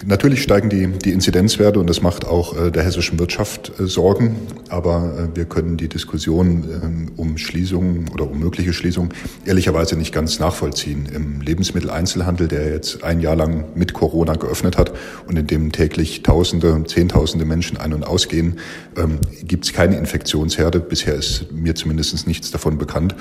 Natürlich 0.05 0.41
steigen 0.41 0.69
die, 0.69 0.87
die 0.87 1.11
Inzidenzwerte 1.11 1.79
und 1.79 1.87
das 1.87 2.01
macht 2.01 2.25
auch 2.25 2.57
äh, 2.57 2.71
der 2.71 2.83
hessischen 2.83 3.19
Wirtschaft 3.19 3.71
äh, 3.79 3.85
Sorgen. 3.85 4.35
Aber 4.69 5.29
äh, 5.31 5.35
wir 5.35 5.45
können 5.45 5.77
die 5.77 5.87
Diskussion 5.89 6.63
ähm, 6.83 7.11
um 7.17 7.37
Schließungen 7.37 8.09
oder 8.09 8.29
um 8.29 8.39
mögliche 8.39 8.73
Schließungen 8.73 9.13
ehrlicherweise 9.45 9.95
nicht 9.95 10.13
ganz 10.13 10.39
nachvollziehen. 10.39 11.07
Im 11.13 11.41
Lebensmitteleinzelhandel, 11.41 12.47
der 12.47 12.71
jetzt 12.71 13.03
ein 13.03 13.19
Jahr 13.19 13.35
lang 13.35 13.65
mit 13.75 13.93
Corona 13.93 14.35
geöffnet 14.35 14.77
hat 14.77 14.91
und 15.27 15.37
in 15.37 15.47
dem 15.47 15.71
täglich 15.71 16.23
Tausende, 16.23 16.83
Zehntausende 16.87 17.45
Menschen 17.45 17.77
ein- 17.77 17.93
und 17.93 18.03
ausgehen, 18.03 18.57
ähm, 18.97 19.19
gibt 19.43 19.65
es 19.65 19.73
keine 19.73 19.97
Infektionsherde. 19.97 20.79
Bisher 20.79 21.15
ist 21.15 21.51
mir 21.51 21.75
zumindest 21.75 22.27
nichts 22.27 22.49
davon 22.49 22.77
bekannt. 22.77 23.15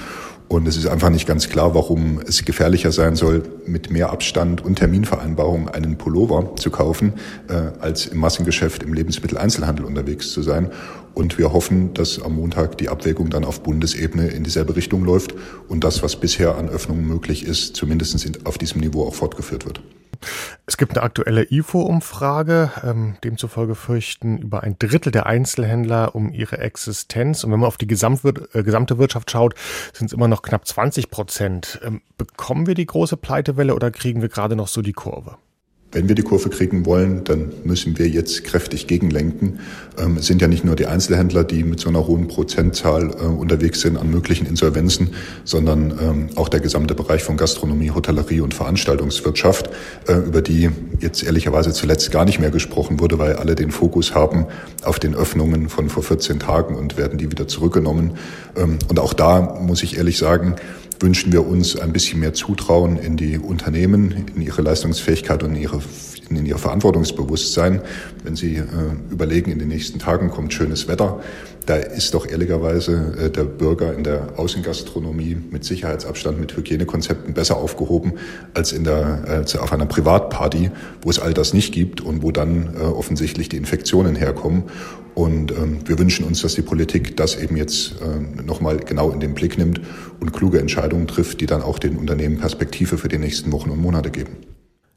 Und 0.49 0.67
es 0.67 0.77
ist 0.77 0.89
einfach 0.89 1.11
nicht 1.11 1.29
ganz 1.29 1.49
klar, 1.49 1.77
warum 1.77 2.21
es 2.27 2.45
gefährlicher 2.45 2.91
sein 2.91 3.15
soll, 3.15 3.45
mit 3.67 3.93
mehr 3.93 4.11
Abstand 4.11 4.65
und 4.65 4.75
Terminvereinbarung 4.75 5.69
einen 5.69 5.97
Pullover 5.97 6.57
zu 6.57 6.70
kaufen, 6.71 7.15
äh, 7.49 7.53
als 7.81 8.07
im 8.07 8.19
Massengeschäft 8.19 8.83
im 8.83 8.93
Lebensmitteleinzelhandel 8.93 9.85
unterwegs 9.85 10.31
zu 10.33 10.43
sein. 10.43 10.71
Und 11.15 11.39
wir 11.39 11.53
hoffen, 11.53 11.93
dass 11.95 12.23
am 12.23 12.37
Montag 12.37 12.79
die 12.79 12.89
Abwägung 12.89 13.31
dann 13.31 13.45
auf 13.45 13.63
Bundesebene 13.63 14.29
in 14.29 14.45
dieselbe 14.45 14.77
Richtung 14.77 15.05
läuft 15.05 15.35
und 15.69 15.83
das, 15.83 16.03
was 16.03 16.17
bisher 16.17 16.57
an 16.57 16.69
Öffnungen 16.69 17.07
möglich 17.07 17.45
ist, 17.45 17.77
zumindest 17.77 18.47
auf 18.47 18.59
diesem 18.59 18.81
Niveau 18.81 19.07
auch 19.07 19.15
fortgeführt 19.15 19.67
wird. 19.67 19.81
Es 20.67 20.77
gibt 20.77 20.97
eine 20.97 21.03
aktuelle 21.03 21.51
IFO-Umfrage, 21.51 22.71
ähm, 22.85 23.17
demzufolge 23.25 23.75
fürchten 23.75 24.39
über 24.39 24.63
ein 24.63 24.77
Drittel 24.79 25.13
der 25.13 25.27
Einzelhändler 25.27 26.15
um 26.15 26.33
ihre 26.33 26.59
Existenz. 26.59 27.43
Und 27.43 27.53
wenn 27.53 27.61
man 27.61 27.69
auf 27.69 27.79
die 27.79 27.87
Gesamtwir 27.87 28.35
äh, 28.53 28.63
gesamte 28.63 28.99
Wirtschaft 28.99 29.31
schaut, 29.31 29.55
sind 29.93 30.09
es 30.09 30.13
immer 30.13 30.29
noch 30.29 30.43
knapp 30.43 30.67
20 30.67 31.11
Prozent. 31.11 31.81
Ähm, 31.85 32.03
bekommen 32.19 32.67
wir 32.67 32.75
die 32.75 32.87
große 32.87 33.17
Pleitewelle 33.17 33.75
oder 33.75 33.91
kriegen 33.91 34.21
wir 34.21 34.29
gerade 34.29 34.57
noch 34.57 34.69
so 34.69 34.83
die 34.83 34.93
Kurve? 34.93 35.37
Wenn 35.93 36.07
wir 36.07 36.15
die 36.15 36.23
Kurve 36.23 36.51
kriegen 36.51 36.87
wollen, 36.87 37.25
dann 37.25 37.53
müssen 37.65 37.99
wir 37.99 38.09
jetzt 38.09 38.45
kräftig 38.45 38.87
gegenlenken. 38.87 39.59
Ähm, 39.99 40.19
es 40.19 40.27
sind 40.27 40.41
ja 40.41 40.47
nicht 40.47 40.65
nur 40.65 40.77
die 40.77 40.87
Einzelhändler, 40.87 41.43
die 41.43 41.65
mit 41.65 41.81
so 41.81 41.89
einer 41.89 42.07
hohen 42.07 42.29
Prozentzahl 42.29 43.11
äh, 43.11 43.25
unterwegs 43.25 43.81
sind 43.81 43.97
an 43.97 44.09
möglichen 44.09 44.47
Insolvenzen, 44.47 45.11
sondern 45.45 45.91
ähm, 46.01 46.29
auch 46.37 46.49
der 46.49 46.61
gesamte 46.61 46.95
Bereich 46.95 47.25
von 47.25 47.37
Gastronomie, 47.37 47.91
Hotellerie 47.91 48.41
und 48.41 48.55
Veranstaltungswirtschaft, 48.55 49.71
äh, 50.07 50.13
über 50.13 50.43
die 50.43 50.71
jetzt 51.01 51.25
ehrlicherweise 51.25 51.73
zuletzt 51.73 52.13
gar 52.13 52.25
nicht 52.25 52.39
mehr 52.39 52.51
gesprochen 52.51 53.01
wurde, 53.01 53.19
weil 53.19 53.35
alle 53.35 53.57
den 53.57 53.73
Fokus 53.73 54.15
haben 54.15 54.47
auf 54.85 55.01
den 55.01 55.17
Öffnungen 55.17 55.69
von 55.69 55.89
vor 55.89 56.05
14 56.05 56.39
Tagen 56.39 56.77
und 56.77 56.99
werden 56.99 57.19
die 57.19 57.33
wieder 57.33 57.49
zurückgenommen. 57.49 58.13
Ähm, 58.57 58.79
und 58.87 59.01
auch 59.01 59.13
da 59.13 59.59
muss 59.61 59.83
ich 59.83 59.97
ehrlich 59.97 60.19
sagen, 60.19 60.55
wünschen 61.01 61.33
wir 61.33 61.47
uns 61.47 61.77
ein 61.77 61.93
bisschen 61.93 62.21
mehr 62.21 62.35
Zutrauen 62.35 62.97
in 62.97 63.17
die 63.17 63.39
Unternehmen, 63.39 64.27
in 64.35 64.43
ihre 64.43 64.63
Leistungsfähigkeit 64.63 65.43
und 65.43 65.57
in 65.57 65.63
ihre 65.63 65.81
in 66.37 66.47
ihr 66.47 66.59
Verantwortungsbewusstsein. 66.59 67.83
Wenn 68.25 68.37
Sie 68.37 68.57
äh, 68.57 68.65
überlegen, 69.11 69.51
in 69.51 69.59
den 69.59 69.69
nächsten 69.69 69.99
Tagen 69.99 70.31
kommt 70.31 70.53
schönes 70.53 70.89
Wetter, 70.89 71.21
da 71.67 71.77
ist 71.77 72.15
doch 72.15 72.27
ehrlicherweise 72.27 73.15
äh, 73.19 73.31
der 73.31 73.45
Bürger 73.45 73.95
in 73.95 74.05
der 74.05 74.39
Außengastronomie 74.39 75.37
mit 75.51 75.65
Sicherheitsabstand, 75.65 76.41
mit 76.41 76.57
Hygienekonzepten 76.57 77.35
besser 77.35 77.57
aufgehoben 77.57 78.15
als 78.55 78.73
in 78.73 78.85
der, 78.85 79.45
äh, 79.47 79.59
auf 79.59 79.73
einer 79.73 79.87
Privatparty, 79.87 80.71
wo 81.03 81.11
es 81.11 81.19
all 81.19 81.35
das 81.35 81.53
nicht 81.55 81.73
gibt 81.73 82.01
und 82.01 82.23
wo 82.23 82.31
dann 82.31 82.75
äh, 82.75 82.81
offensichtlich 82.81 83.49
die 83.49 83.57
Infektionen 83.57 84.17
herkommen. 84.17 84.65
Und 85.15 85.53
ähm, 85.53 85.79
wir 85.85 85.99
wünschen 85.99 86.25
uns, 86.25 86.43
dass 86.43 86.55
die 86.55 86.63
Politik 86.63 87.17
das 87.17 87.37
eben 87.37 87.57
jetzt 87.57 87.95
äh, 88.01 88.43
nochmal 88.43 88.79
genau 88.79 89.11
in 89.11 89.21
den 89.21 89.35
Blick 89.35 89.59
nimmt 89.59 89.81
und 90.21 90.33
kluge 90.33 90.61
Entscheidungen 90.61 91.07
trifft, 91.07 91.41
die 91.41 91.47
dann 91.47 91.63
auch 91.63 91.79
den 91.79 91.97
Unternehmen 91.97 92.39
Perspektive 92.39 92.97
für 92.97 93.09
die 93.09 93.19
nächsten 93.19 93.53
Wochen 93.53 93.71
und 93.71 93.81
Monate 93.81 94.11
geben. 94.11 94.37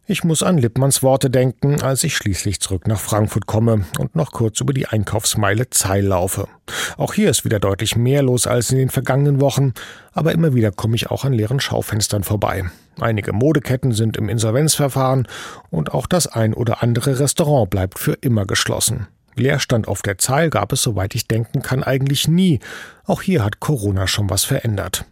Ich 0.06 0.26
muss 0.26 0.44
an 0.44 0.58
Lippmanns 0.58 1.02
Worte 1.02 1.30
denken, 1.30 1.82
als 1.82 2.04
ich 2.04 2.18
schließlich 2.18 2.60
zurück 2.60 2.88
nach 2.88 3.00
Frankfurt 3.00 3.46
komme 3.46 3.86
und 4.00 4.18
noch 4.18 4.34
kurz 4.34 4.60
über 4.60 4.74
die 4.74 4.86
Einkaufsmeile 4.86 5.70
Zeil 5.70 6.04
laufe. 6.04 6.50
Auch 6.98 7.14
hier 7.14 7.30
ist 7.30 7.46
wieder 7.46 7.62
deutlich 7.62 7.96
mehr 7.96 8.22
los 8.22 8.46
als 8.46 8.70
in 8.72 8.80
den 8.80 8.90
vergangenen 8.90 9.40
Wochen, 9.40 9.72
aber 10.12 10.34
immer 10.34 10.54
wieder 10.54 10.74
komme 10.74 10.98
ich 10.98 11.10
auch 11.10 11.24
an 11.24 11.32
leeren 11.32 11.62
Schaufenstern 11.62 12.26
vorbei. 12.26 12.66
Einige 13.00 13.32
Modeketten 13.32 13.94
sind 13.94 14.18
im 14.18 14.28
Insolvenzverfahren 14.28 15.26
und 15.70 15.94
auch 15.94 16.06
das 16.06 16.28
ein 16.28 16.54
oder 16.54 16.84
andere 16.84 17.20
Restaurant 17.20 17.70
bleibt 17.70 17.98
für 17.98 18.18
immer 18.20 18.46
geschlossen. 18.46 19.08
Leerstand 19.36 19.88
auf 19.88 20.02
der 20.02 20.18
Zeil 20.18 20.50
gab 20.50 20.74
es, 20.74 20.82
soweit 20.82 21.16
ich 21.16 21.30
denken 21.30 21.62
kann, 21.62 21.82
eigentlich 21.82 22.28
nie. 22.28 22.60
Auch 23.06 23.22
hier 23.22 23.42
hat 23.42 23.62
Corona 23.62 24.06
schon 24.08 24.30
was 24.30 24.44
verändert. 24.44 25.06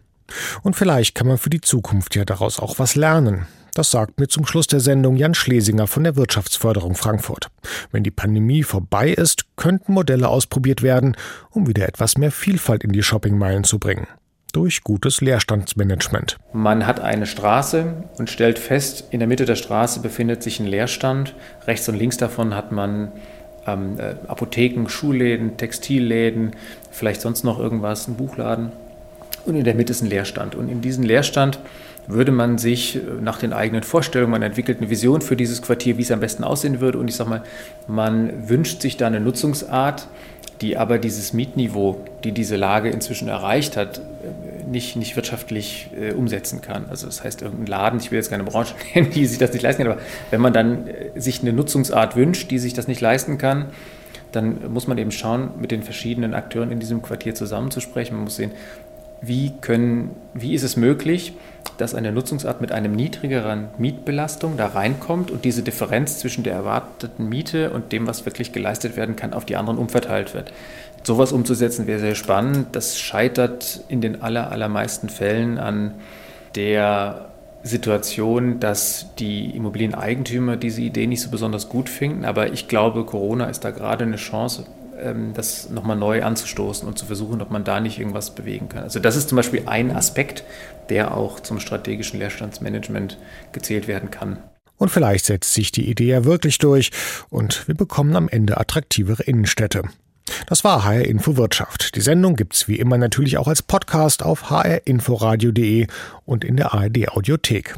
Und 0.62 0.76
vielleicht 0.76 1.14
kann 1.14 1.28
man 1.28 1.38
für 1.38 1.50
die 1.50 1.62
Zukunft 1.62 2.14
ja 2.14 2.26
daraus 2.26 2.60
auch 2.60 2.78
was 2.78 2.94
lernen. 2.94 3.46
Das 3.74 3.90
sagt 3.90 4.20
mir 4.20 4.28
zum 4.28 4.46
Schluss 4.46 4.66
der 4.66 4.80
Sendung 4.80 5.16
Jan 5.16 5.32
Schlesinger 5.32 5.86
von 5.86 6.04
der 6.04 6.14
Wirtschaftsförderung 6.14 6.94
Frankfurt. 6.94 7.48
Wenn 7.90 8.02
die 8.02 8.10
Pandemie 8.10 8.64
vorbei 8.64 9.10
ist, 9.10 9.46
könnten 9.56 9.94
Modelle 9.94 10.28
ausprobiert 10.28 10.82
werden, 10.82 11.16
um 11.50 11.66
wieder 11.66 11.88
etwas 11.88 12.18
mehr 12.18 12.30
Vielfalt 12.30 12.84
in 12.84 12.92
die 12.92 13.02
Shoppingmeilen 13.02 13.64
zu 13.64 13.78
bringen. 13.78 14.06
Durch 14.52 14.84
gutes 14.84 15.22
Leerstandsmanagement. 15.22 16.36
Man 16.52 16.86
hat 16.86 17.00
eine 17.00 17.24
Straße 17.24 17.94
und 18.18 18.28
stellt 18.28 18.58
fest, 18.58 19.04
in 19.10 19.20
der 19.20 19.28
Mitte 19.28 19.46
der 19.46 19.56
Straße 19.56 20.00
befindet 20.00 20.42
sich 20.42 20.60
ein 20.60 20.66
Leerstand. 20.66 21.34
Rechts 21.66 21.88
und 21.88 21.96
links 21.96 22.18
davon 22.18 22.54
hat 22.54 22.72
man 22.72 23.12
ähm, 23.66 23.98
äh, 23.98 24.16
Apotheken, 24.28 24.90
Schulläden, 24.90 25.56
Textilläden, 25.56 26.50
vielleicht 26.90 27.22
sonst 27.22 27.42
noch 27.44 27.58
irgendwas, 27.58 28.06
ein 28.06 28.16
Buchladen. 28.16 28.72
Und 29.46 29.56
in 29.56 29.64
der 29.64 29.74
Mitte 29.74 29.92
ist 29.92 30.02
ein 30.02 30.10
Leerstand. 30.10 30.54
Und 30.54 30.68
in 30.68 30.82
diesen 30.82 31.04
Leerstand 31.04 31.58
würde 32.06 32.32
man 32.32 32.58
sich 32.58 32.98
nach 33.20 33.38
den 33.38 33.52
eigenen 33.52 33.82
Vorstellungen, 33.82 34.32
man 34.32 34.42
entwickelt 34.42 34.78
eine 34.78 34.90
Vision 34.90 35.20
für 35.22 35.36
dieses 35.36 35.62
Quartier, 35.62 35.98
wie 35.98 36.02
es 36.02 36.10
am 36.10 36.20
besten 36.20 36.44
aussehen 36.44 36.80
würde. 36.80 36.98
Und 36.98 37.08
ich 37.08 37.14
sage 37.14 37.30
mal, 37.30 37.42
man 37.86 38.48
wünscht 38.48 38.82
sich 38.82 38.96
da 38.96 39.06
eine 39.06 39.20
Nutzungsart, 39.20 40.08
die 40.60 40.76
aber 40.76 40.98
dieses 40.98 41.32
Mietniveau, 41.32 42.04
die 42.24 42.32
diese 42.32 42.56
Lage 42.56 42.90
inzwischen 42.90 43.28
erreicht 43.28 43.76
hat, 43.76 44.00
nicht, 44.70 44.96
nicht 44.96 45.16
wirtschaftlich 45.16 45.90
äh, 45.98 46.12
umsetzen 46.12 46.60
kann. 46.60 46.86
Also 46.88 47.06
das 47.06 47.22
heißt, 47.22 47.42
irgendein 47.42 47.66
Laden, 47.66 48.00
ich 48.00 48.10
will 48.10 48.16
jetzt 48.16 48.30
keine 48.30 48.44
Branche 48.44 48.74
nennen, 48.94 49.10
die 49.14 49.26
sich 49.26 49.38
das 49.38 49.52
nicht 49.52 49.62
leisten 49.62 49.82
kann, 49.82 49.92
aber 49.92 50.00
wenn 50.30 50.40
man 50.40 50.52
dann 50.52 50.86
äh, 50.86 51.20
sich 51.20 51.42
eine 51.42 51.52
Nutzungsart 51.52 52.16
wünscht, 52.16 52.50
die 52.50 52.58
sich 52.58 52.72
das 52.74 52.88
nicht 52.88 53.00
leisten 53.00 53.38
kann, 53.38 53.66
dann 54.30 54.72
muss 54.72 54.86
man 54.86 54.96
eben 54.98 55.10
schauen, 55.10 55.50
mit 55.60 55.70
den 55.70 55.82
verschiedenen 55.82 56.32
Akteuren 56.32 56.72
in 56.72 56.80
diesem 56.80 57.02
Quartier 57.02 57.34
zusammenzusprechen. 57.34 58.16
Man 58.16 58.24
muss 58.24 58.36
sehen, 58.36 58.52
wie, 59.22 59.52
können, 59.60 60.10
wie 60.34 60.52
ist 60.52 60.64
es 60.64 60.76
möglich, 60.76 61.34
dass 61.78 61.94
eine 61.94 62.12
Nutzungsart 62.12 62.60
mit 62.60 62.72
einem 62.72 62.94
niedrigeren 62.94 63.68
Mietbelastung 63.78 64.56
da 64.56 64.66
reinkommt 64.66 65.30
und 65.30 65.44
diese 65.44 65.62
Differenz 65.62 66.18
zwischen 66.18 66.42
der 66.44 66.54
erwarteten 66.54 67.28
Miete 67.28 67.70
und 67.70 67.92
dem, 67.92 68.06
was 68.06 68.26
wirklich 68.26 68.52
geleistet 68.52 68.96
werden 68.96 69.16
kann, 69.16 69.32
auf 69.32 69.44
die 69.44 69.56
anderen 69.56 69.78
umverteilt 69.78 70.34
wird. 70.34 70.52
Sowas 71.04 71.32
umzusetzen 71.32 71.86
wäre 71.86 72.00
sehr 72.00 72.14
spannend. 72.14 72.68
Das 72.72 72.98
scheitert 72.98 73.80
in 73.88 74.00
den 74.00 74.22
aller, 74.22 74.50
allermeisten 74.50 75.08
Fällen 75.08 75.58
an 75.58 75.94
der 76.54 77.28
Situation, 77.64 78.58
dass 78.58 79.06
die 79.18 79.50
Immobilieneigentümer 79.50 80.56
diese 80.56 80.82
Idee 80.82 81.06
nicht 81.06 81.22
so 81.22 81.30
besonders 81.30 81.68
gut 81.68 81.88
finden. 81.88 82.24
Aber 82.24 82.52
ich 82.52 82.66
glaube, 82.66 83.04
Corona 83.04 83.46
ist 83.46 83.64
da 83.64 83.70
gerade 83.70 84.04
eine 84.04 84.16
Chance, 84.16 84.66
das 85.34 85.70
nochmal 85.70 85.96
neu 85.96 86.22
anzustoßen 86.22 86.86
und 86.86 86.98
zu 86.98 87.06
versuchen, 87.06 87.40
ob 87.42 87.50
man 87.50 87.64
da 87.64 87.80
nicht 87.80 87.98
irgendwas 87.98 88.34
bewegen 88.34 88.68
kann. 88.68 88.82
Also 88.82 89.00
das 89.00 89.16
ist 89.16 89.28
zum 89.28 89.36
Beispiel 89.36 89.62
ein 89.66 89.90
Aspekt, 89.90 90.44
der 90.88 91.16
auch 91.16 91.40
zum 91.40 91.60
strategischen 91.60 92.18
Leerstandsmanagement 92.18 93.18
gezählt 93.52 93.88
werden 93.88 94.10
kann. 94.10 94.38
Und 94.76 94.90
vielleicht 94.90 95.26
setzt 95.26 95.54
sich 95.54 95.70
die 95.70 95.88
Idee 95.88 96.08
ja 96.08 96.24
wirklich 96.24 96.58
durch 96.58 96.90
und 97.30 97.68
wir 97.68 97.74
bekommen 97.74 98.16
am 98.16 98.28
Ende 98.28 98.58
attraktivere 98.58 99.22
Innenstädte. 99.22 99.82
Das 100.46 100.64
war 100.64 100.84
HR 100.84 101.04
Info 101.04 101.36
Wirtschaft. 101.36 101.94
Die 101.94 102.00
Sendung 102.00 102.36
gibt's 102.36 102.68
wie 102.68 102.76
immer 102.76 102.98
natürlich 102.98 103.38
auch 103.38 103.48
als 103.48 103.62
Podcast 103.62 104.22
auf 104.22 104.50
hrinforadio.de 104.50 105.86
und 106.24 106.44
in 106.44 106.56
der 106.56 106.74
ARD 106.74 107.08
Audiothek. 107.10 107.76